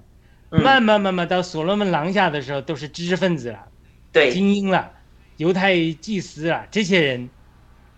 [0.52, 3.68] 嗯慢慢慢慢到所罗门廊下的时候，都是知识分子了，
[4.11, 4.91] 对，精英了，
[5.38, 7.30] 犹太祭司了，这些人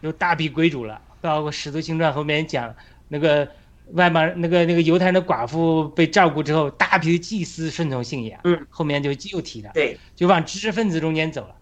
[0.02, 1.02] 有大批归主了。
[1.20, 2.76] 包括《使徒行传》后面讲
[3.08, 3.50] 那个
[3.94, 8.40] 外邦那个那个犹太人的寡妇被照顾之后，大批的祭司顺从信仰。
[8.44, 11.56] 嗯，后面就又提了，对，就往知识分子中间走了。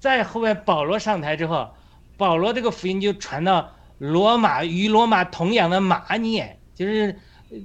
[0.00, 1.72] 再后面保罗上台之后，
[2.16, 6.42] 保罗这个福音就传到罗马与罗马同样的马尼，
[6.74, 7.16] 就是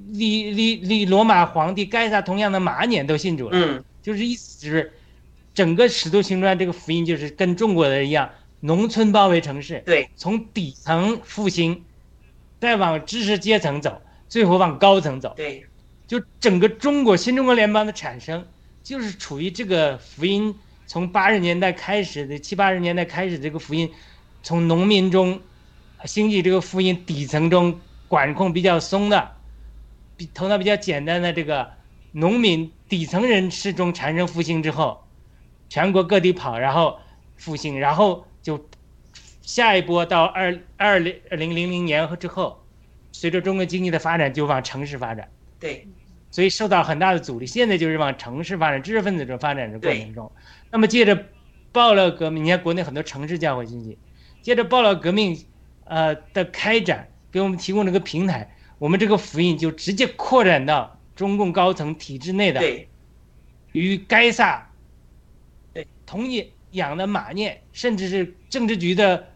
[0.09, 3.57] 历历历罗马皇帝盖萨同样的马年都信主了。
[3.57, 4.91] 嗯，就是意思就是，
[5.53, 11.83] 整个使徒行传这个福音就是跟中国的一样，农村包围城市，对，从底层复兴，
[12.59, 15.33] 再往知识阶层走，最后往高层走。
[15.37, 15.65] 对，
[16.05, 18.45] 就整个中国新中国联邦的产生，
[18.83, 20.53] 就是处于这个福音
[20.85, 23.89] 从八十年代开始的七八十年代开始，这个福音
[24.43, 25.39] 从农民中
[26.05, 29.31] 兴起，这个福音底层中管控比较松的，
[30.17, 31.71] 比头脑比较简单的这个
[32.11, 35.01] 农民底层人士中产生复兴之后，
[35.69, 36.99] 全国各地跑，然后
[37.37, 38.67] 复兴，然后就
[39.41, 42.61] 下一波到二二零二零零零年之后，
[43.11, 45.29] 随着中国经济的发展，就往城市发展。
[45.59, 45.87] 对，
[46.31, 47.45] 所以受到很大的阻力。
[47.45, 50.31] 现在就是往城市发展、知识分子中发展的过程中。
[50.71, 51.25] 那么借着
[51.71, 53.97] 爆料革命，你看国内很多城市教会经济，
[54.41, 55.45] 借着爆料革命，
[55.85, 62.87] 呃的开展，给我们提供了个平台，我们这个福音就直接扩展到中共高层体制内的，对，
[63.71, 64.69] 与该萨，
[65.73, 66.25] 对同
[66.71, 69.27] 养的马念，甚至是政治局的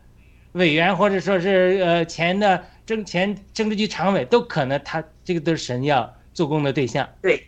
[0.51, 7.09] 委员，或者说是呃前的政前政治局常委，都可能他这个都是神要做工的对象。
[7.22, 7.47] 对，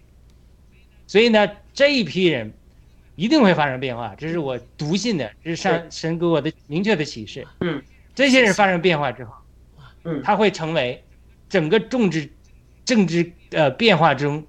[1.05, 2.51] 所以呢，这一批人
[3.15, 7.45] 一定会发生变化，这是我笃信的，这是上神给我的明确的启示。
[7.59, 7.83] 嗯，
[8.15, 9.33] 这些人发生变化之后，
[10.05, 11.03] 嗯，他会成为
[11.53, 12.31] 整个政治
[12.83, 14.43] 政治呃变化中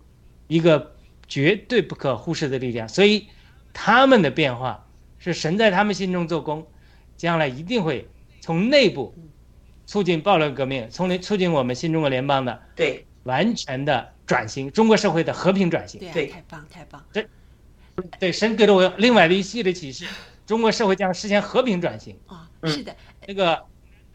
[0.46, 0.96] 一个
[1.28, 2.88] 绝对不可忽视的力量。
[2.88, 3.28] 所以
[3.74, 4.86] 他们的变化
[5.18, 6.66] 是神在他们心中做工，
[7.14, 8.08] 将来一定会
[8.40, 9.14] 从内部
[9.84, 16.00] 促进暴乱革命，从促进我们新中国联邦的对完全的转型，中国社会的和平转型。
[16.00, 17.04] 对、啊，太棒太棒。
[17.12, 17.28] 这
[18.18, 20.06] 对神给了我另外的一系列启示，
[20.46, 22.16] 中国社会将实现和平转型。
[22.28, 23.62] 啊、哦，是的，那个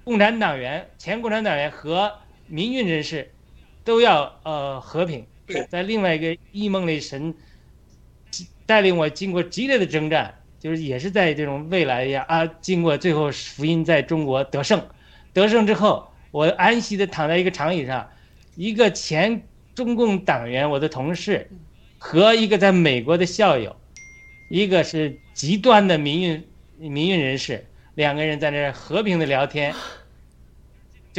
[0.03, 2.11] 共产党员、前共产党员和
[2.49, 3.31] 民运人士
[3.83, 5.25] 都要呃和平。
[5.69, 7.33] 在另外一个异梦里，神
[8.67, 14.79] 带领我经过激烈的征战，就是也是在这种未来呀啊，经过最后福音在中国得胜，
[15.33, 18.07] 得胜之后，我安息的躺在一个长椅上，
[18.55, 19.41] 一个前
[19.73, 21.49] 中共党员，我的同事，
[21.97, 23.75] 和一个在美国的校友，
[24.51, 26.47] 一个是极端的民运
[26.77, 27.65] 民运人士，
[27.95, 29.73] 两个人在那和平的聊天，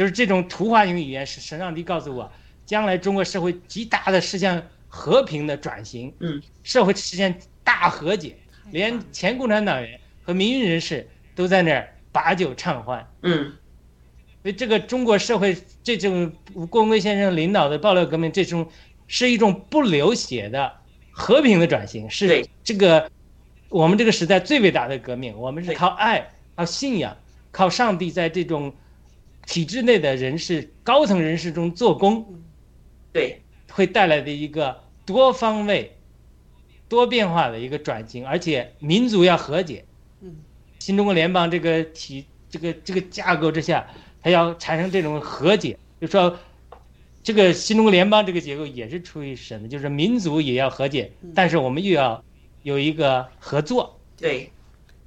[0.01, 2.31] 就是这种图画型语言是神上帝告诉我，
[2.65, 8.35] 将来中国社会极大的实现和平的转型，嗯，社会实现大和解，
[8.71, 13.53] 连前共产党员和民运人士都在那儿把酒畅欢，嗯，
[14.41, 16.33] 所以这个中国社会这种
[16.71, 18.67] 郭文贵先生领导的暴乱革命，这种
[19.05, 20.73] 是一种不流血的
[21.11, 23.07] 和平的转型，是这个
[23.69, 25.37] 我们这个时代最伟大的革命。
[25.37, 27.15] 我们是靠爱、靠信仰、
[27.51, 28.73] 靠上帝在这种
[29.51, 32.25] 体制内的人士、高层人士中做工，
[33.11, 35.97] 对，会带来的一个多方位、
[36.87, 39.83] 多变化的一个转型，而且民族要和解。
[40.21, 40.37] 嗯，
[40.79, 43.85] 新中国联邦这个体这个这个架构之下，
[44.21, 46.39] 它要产生这种和解，就说。
[47.23, 52.23] 这个新中国联邦这个结构也是出于神的，就是民族也要和解，但是我们又要
[52.63, 53.99] 有一个合作。
[54.17, 54.49] 对，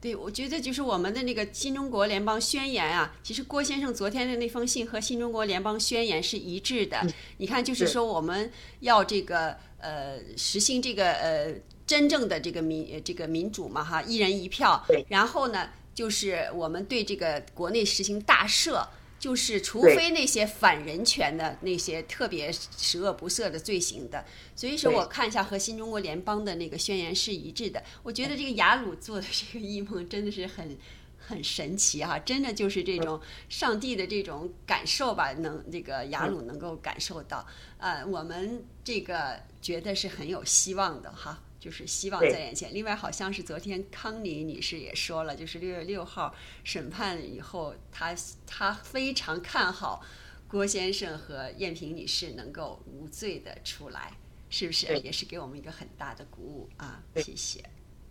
[0.05, 6.98] 对，我觉得就是我们的那个新中国联邦宣言啊，其实郭先生昨天的那封信和新中国联邦宣言是一致的。
[7.05, 11.55] 嗯、你看，就是说我们要这个呃实行这个呃
[11.86, 15.70] 真正的这个民这个民主嘛哈，一人一票，然后呢。
[15.94, 18.85] 就是我们对这个国内实行大赦。
[19.24, 24.22] 就是，除非那些反人权的那些特别十恶不赦的罪行的，
[24.55, 27.82] 所以说我看一下和新中国联邦的那个宣言是一致的。
[28.02, 30.76] 我觉得这个雅鲁做的这个异梦真的是很
[31.16, 33.18] 很神奇哈、真的就是这种
[33.48, 37.46] 上帝的这种感受吧，能这个雅鲁能够感受到。
[37.78, 41.40] 呃，我们这个觉得是很有希望的哈。
[41.65, 42.74] 就是希望在眼前。
[42.74, 48.15] 另外，好像是昨天康妮女士也说了，就是六月六号审判以后，她
[48.47, 50.05] 她非常看好
[50.47, 54.12] 郭先生和燕平女士能够无罪的出来，
[54.51, 54.99] 是不是？
[54.99, 57.03] 也是给我们一个很大的鼓舞啊！
[57.16, 57.65] 谢谢。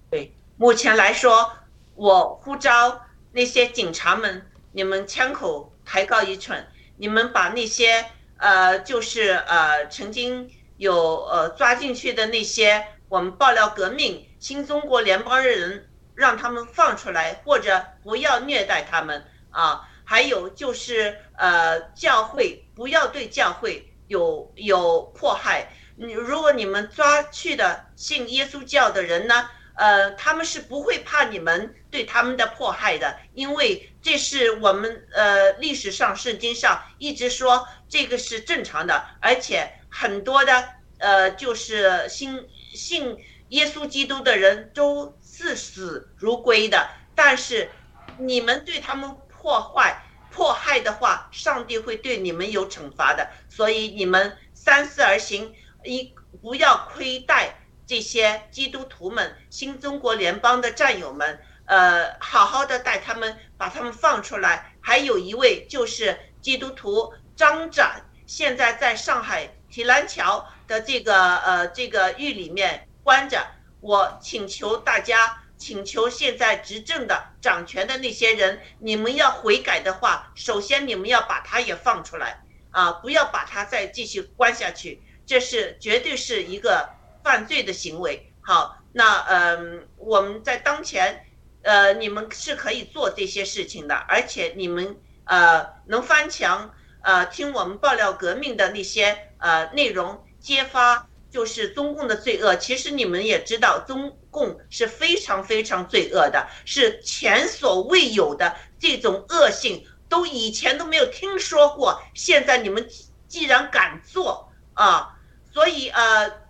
[0.10, 1.54] 对，目前来说，
[1.94, 6.66] 我呼召那些警察们，你们枪口抬高一寸，
[6.98, 8.04] 你们把那些
[8.38, 19.88] 呃，就是呃，曾经有呃抓进去的那些我们爆料革命新中国联邦人，让他们放出来，或者不要虐待他们啊。
[20.04, 25.72] 还有就是呃，教会不要对教会有有迫害。
[25.96, 29.48] 你如果你们抓去的信耶稣教的人呢？
[29.76, 43.18] 呃，他们是不会怕你们对他们的迫害的，因为这是我们呃历史上圣经上一直说这个是正常的，而且很多的呃就是新信
[43.50, 47.70] 耶稣基督的人都视死如归的，但是
[48.18, 57.60] 你们对他们破坏迫害的话，上帝会对你们有惩罚的，所以你们三思而行，一不要亏待。
[57.86, 64.74] 这些基督徒们、新中国联邦的战友们，呃，好好的带他们，把他们放出来。
[64.80, 73.44] 还有一位就是基督徒张展，现在在上海提篮桥的这个呃这个狱里面关着。
[73.82, 86.90] 我请求大家，请求现在执政的、掌权的那些人，你们要悔改的话，首先你们要把他也放出来啊，不要把他再继续关下去，这是绝对是一个。
[87.24, 91.26] 犯罪的行为，好，那嗯、呃，我们在当前，
[91.62, 102.56] 呃，你们是可以做这些事情的，而且你们呃能翻墙，呃，听我们爆料革命的那些呃内容，揭发就是中共的罪恶。
[102.56, 112.02] 其实你们也知道，中共是非常非常罪恶的，是前所未有的这种恶性，都以前都没有听说过。
[112.16, 112.90] 现在你们
[113.28, 115.16] 既然敢做啊，
[115.54, 116.42] 所以呃。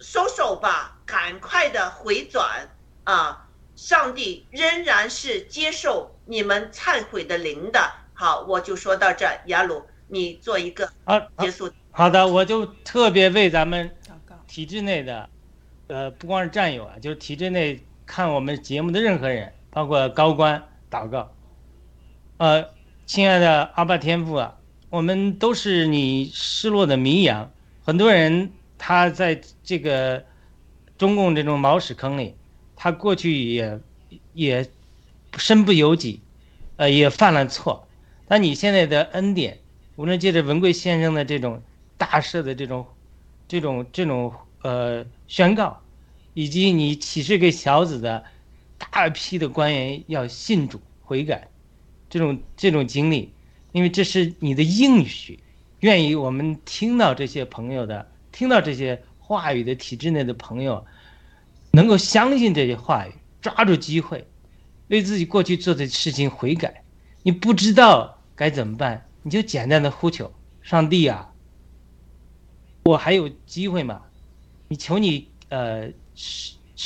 [0.00, 2.70] 收手吧，赶快的回转
[3.02, 3.44] 啊！
[3.74, 7.92] 上帝仍然是接受你们忏悔的灵的。
[8.14, 10.88] 好，我就说到这儿，雅鲁，你做一个
[11.40, 11.68] 结束。
[11.98, 13.90] 好的，我就特别为咱们
[14.46, 15.28] 体制内的，
[15.88, 21.28] 呃，不光是战友啊，就是体制内看我们节目的任何人，包括高官祷告。
[22.36, 22.64] 呃，
[23.04, 24.56] 亲爱的阿爸天父啊，
[24.90, 27.50] 我们都是你失落的迷羊，
[27.82, 28.52] 很多人。
[28.78, 30.24] 他在这个
[30.96, 32.36] 中共这种毛屎坑里，
[32.76, 33.80] 他过去也
[34.34, 34.70] 也
[35.36, 36.20] 身不由己，
[36.76, 37.88] 呃，也犯了错。
[38.28, 39.58] 但你现在的恩典，
[39.96, 41.60] 无论借着文贵先生的这种
[41.98, 42.86] 大赦的这种、
[43.46, 45.78] 这种、这种呃宣告，
[46.32, 48.24] 以及你启示给小子的
[48.78, 51.46] 大批的官员要信主悔改，
[52.08, 53.30] 这种这种经历，
[53.72, 55.38] 因为这是你的应许，
[55.80, 58.08] 愿意我们听到这些朋友的。
[58.30, 60.84] 听到这些话语的体制内的朋友，
[61.72, 64.24] 能够相信这些话语，抓住机会，
[64.88, 66.84] 为自己过去做的事情悔改。
[67.24, 71.32] 你不知道该怎么办，你就简单的呼求上帝啊，
[72.88, 74.02] 我还有机会吗？
[74.68, 75.90] 你求你呃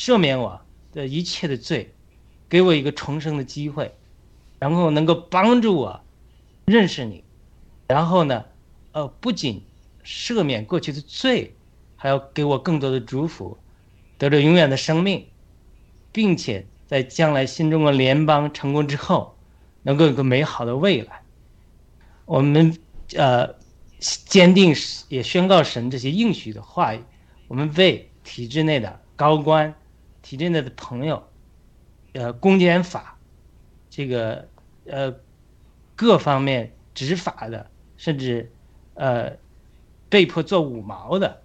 [0.01, 0.61] 赦免我
[0.93, 1.95] 的一切的罪，
[2.49, 3.95] 给我一个重生的机会，
[4.59, 6.01] 然后能够帮助我
[6.65, 7.23] 认识你，
[7.87, 8.45] 然后呢，
[8.93, 9.63] 呃，不仅。
[10.05, 11.55] 赦免过去的罪，
[11.95, 13.57] 还要给我更多的祝福，
[14.19, 15.29] 得着永远的生命，
[16.11, 19.37] 并且在将来新中国联邦成功之后，
[19.85, 21.23] 能够有个美好的未来。
[22.25, 22.77] 我们
[23.15, 23.55] 呃
[24.27, 24.75] 坚定
[25.09, 27.03] 也宣告神这些应许的话语，
[27.49, 29.75] 我们为体制内的高官、
[30.21, 31.23] 体制内的朋友，
[32.13, 33.17] 呃，公检法
[33.89, 34.49] 这个
[34.87, 35.15] 呃
[35.97, 38.53] 各方面执法的，甚至
[38.95, 39.41] 呃。
[40.13, 41.43] 被迫做五毛的，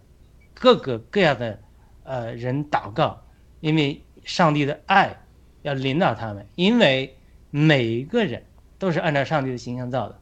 [0.53, 1.57] 各个各样的
[2.03, 3.23] 呃人祷告，
[3.61, 5.15] 因为上帝的爱
[5.61, 7.15] 要领导他们，因为
[7.49, 8.43] 每一个人
[8.77, 10.19] 都是按照上帝的形象造的。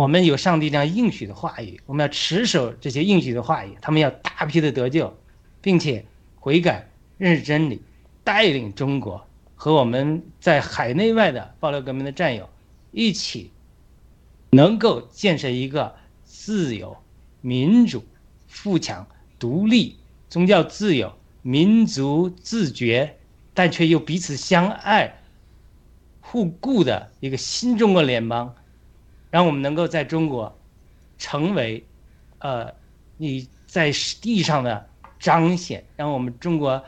[0.00, 5.14] 我们有上帝这样应许的话语，我们要持守这些应许的话语，他们要大批的得救，
[5.60, 6.06] 并且
[6.36, 7.82] 悔改、认识真理，
[8.24, 9.22] 带领中国
[9.54, 12.48] 和我们在海内外的暴乱革命的战友
[12.92, 13.50] 一起，
[14.48, 15.94] 能够建设一个
[16.24, 16.96] 自由、
[17.42, 18.02] 民主、
[18.48, 19.06] 富强、
[19.38, 19.98] 独立、
[20.30, 21.12] 宗教自由、
[21.42, 23.18] 民族自觉，
[23.52, 25.20] 但却又彼此相爱、
[26.22, 28.54] 互顾的一个新中国联邦，
[29.30, 30.58] 让我们能够在中国
[31.18, 31.84] 成为，
[32.38, 32.72] 呃，
[33.16, 34.88] 你在地上的
[35.18, 36.82] 彰显，让我们中国。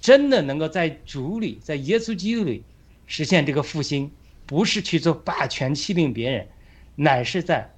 [0.00, 2.62] 真的能够在主里，在耶稣基督里
[3.06, 4.08] 实现这个复兴，
[4.46, 6.46] 不是去做霸权欺凌别人，
[6.94, 7.68] 乃是在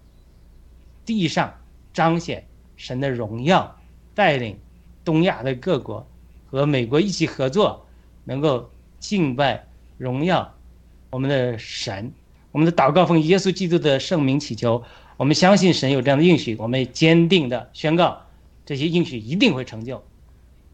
[1.06, 1.58] 地上
[1.94, 2.46] 彰显
[2.76, 3.74] 神的荣耀，
[4.14, 4.58] 带领
[5.02, 6.06] 东亚的各国
[6.46, 7.86] 和美国一起合作，
[8.24, 9.66] 能够敬拜
[9.96, 10.54] 荣耀
[11.08, 12.12] 我们的神。
[12.52, 14.84] 我们的祷告奉耶稣基督的圣名祈求，
[15.16, 18.22] 我们相信神有这样的应许，我们坚定的宣告，
[18.66, 20.02] 这些应许一定会成就。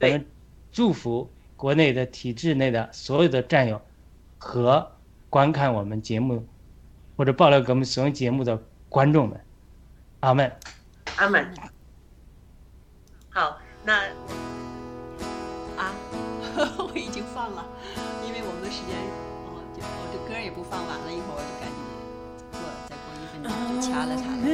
[0.01, 0.27] 我们
[0.73, 1.31] 祝福。
[1.59, 3.81] 国内的体制内的所有的战友
[4.36, 4.93] 和
[5.31, 6.47] 观看我们节目
[7.16, 9.40] 或者爆料给我们所有节目的观众们，
[10.20, 10.53] 阿门，
[11.16, 11.48] 阿门。
[13.31, 14.03] 好，那
[24.47, 24.52] 就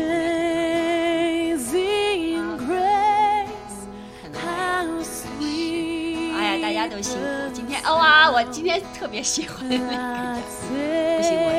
[1.59, 1.70] 掐
[4.23, 5.02] 了它了。
[6.60, 7.24] 大家都辛苦。
[7.52, 11.52] 今天哦啊，我今天特别喜欢那个，不行，我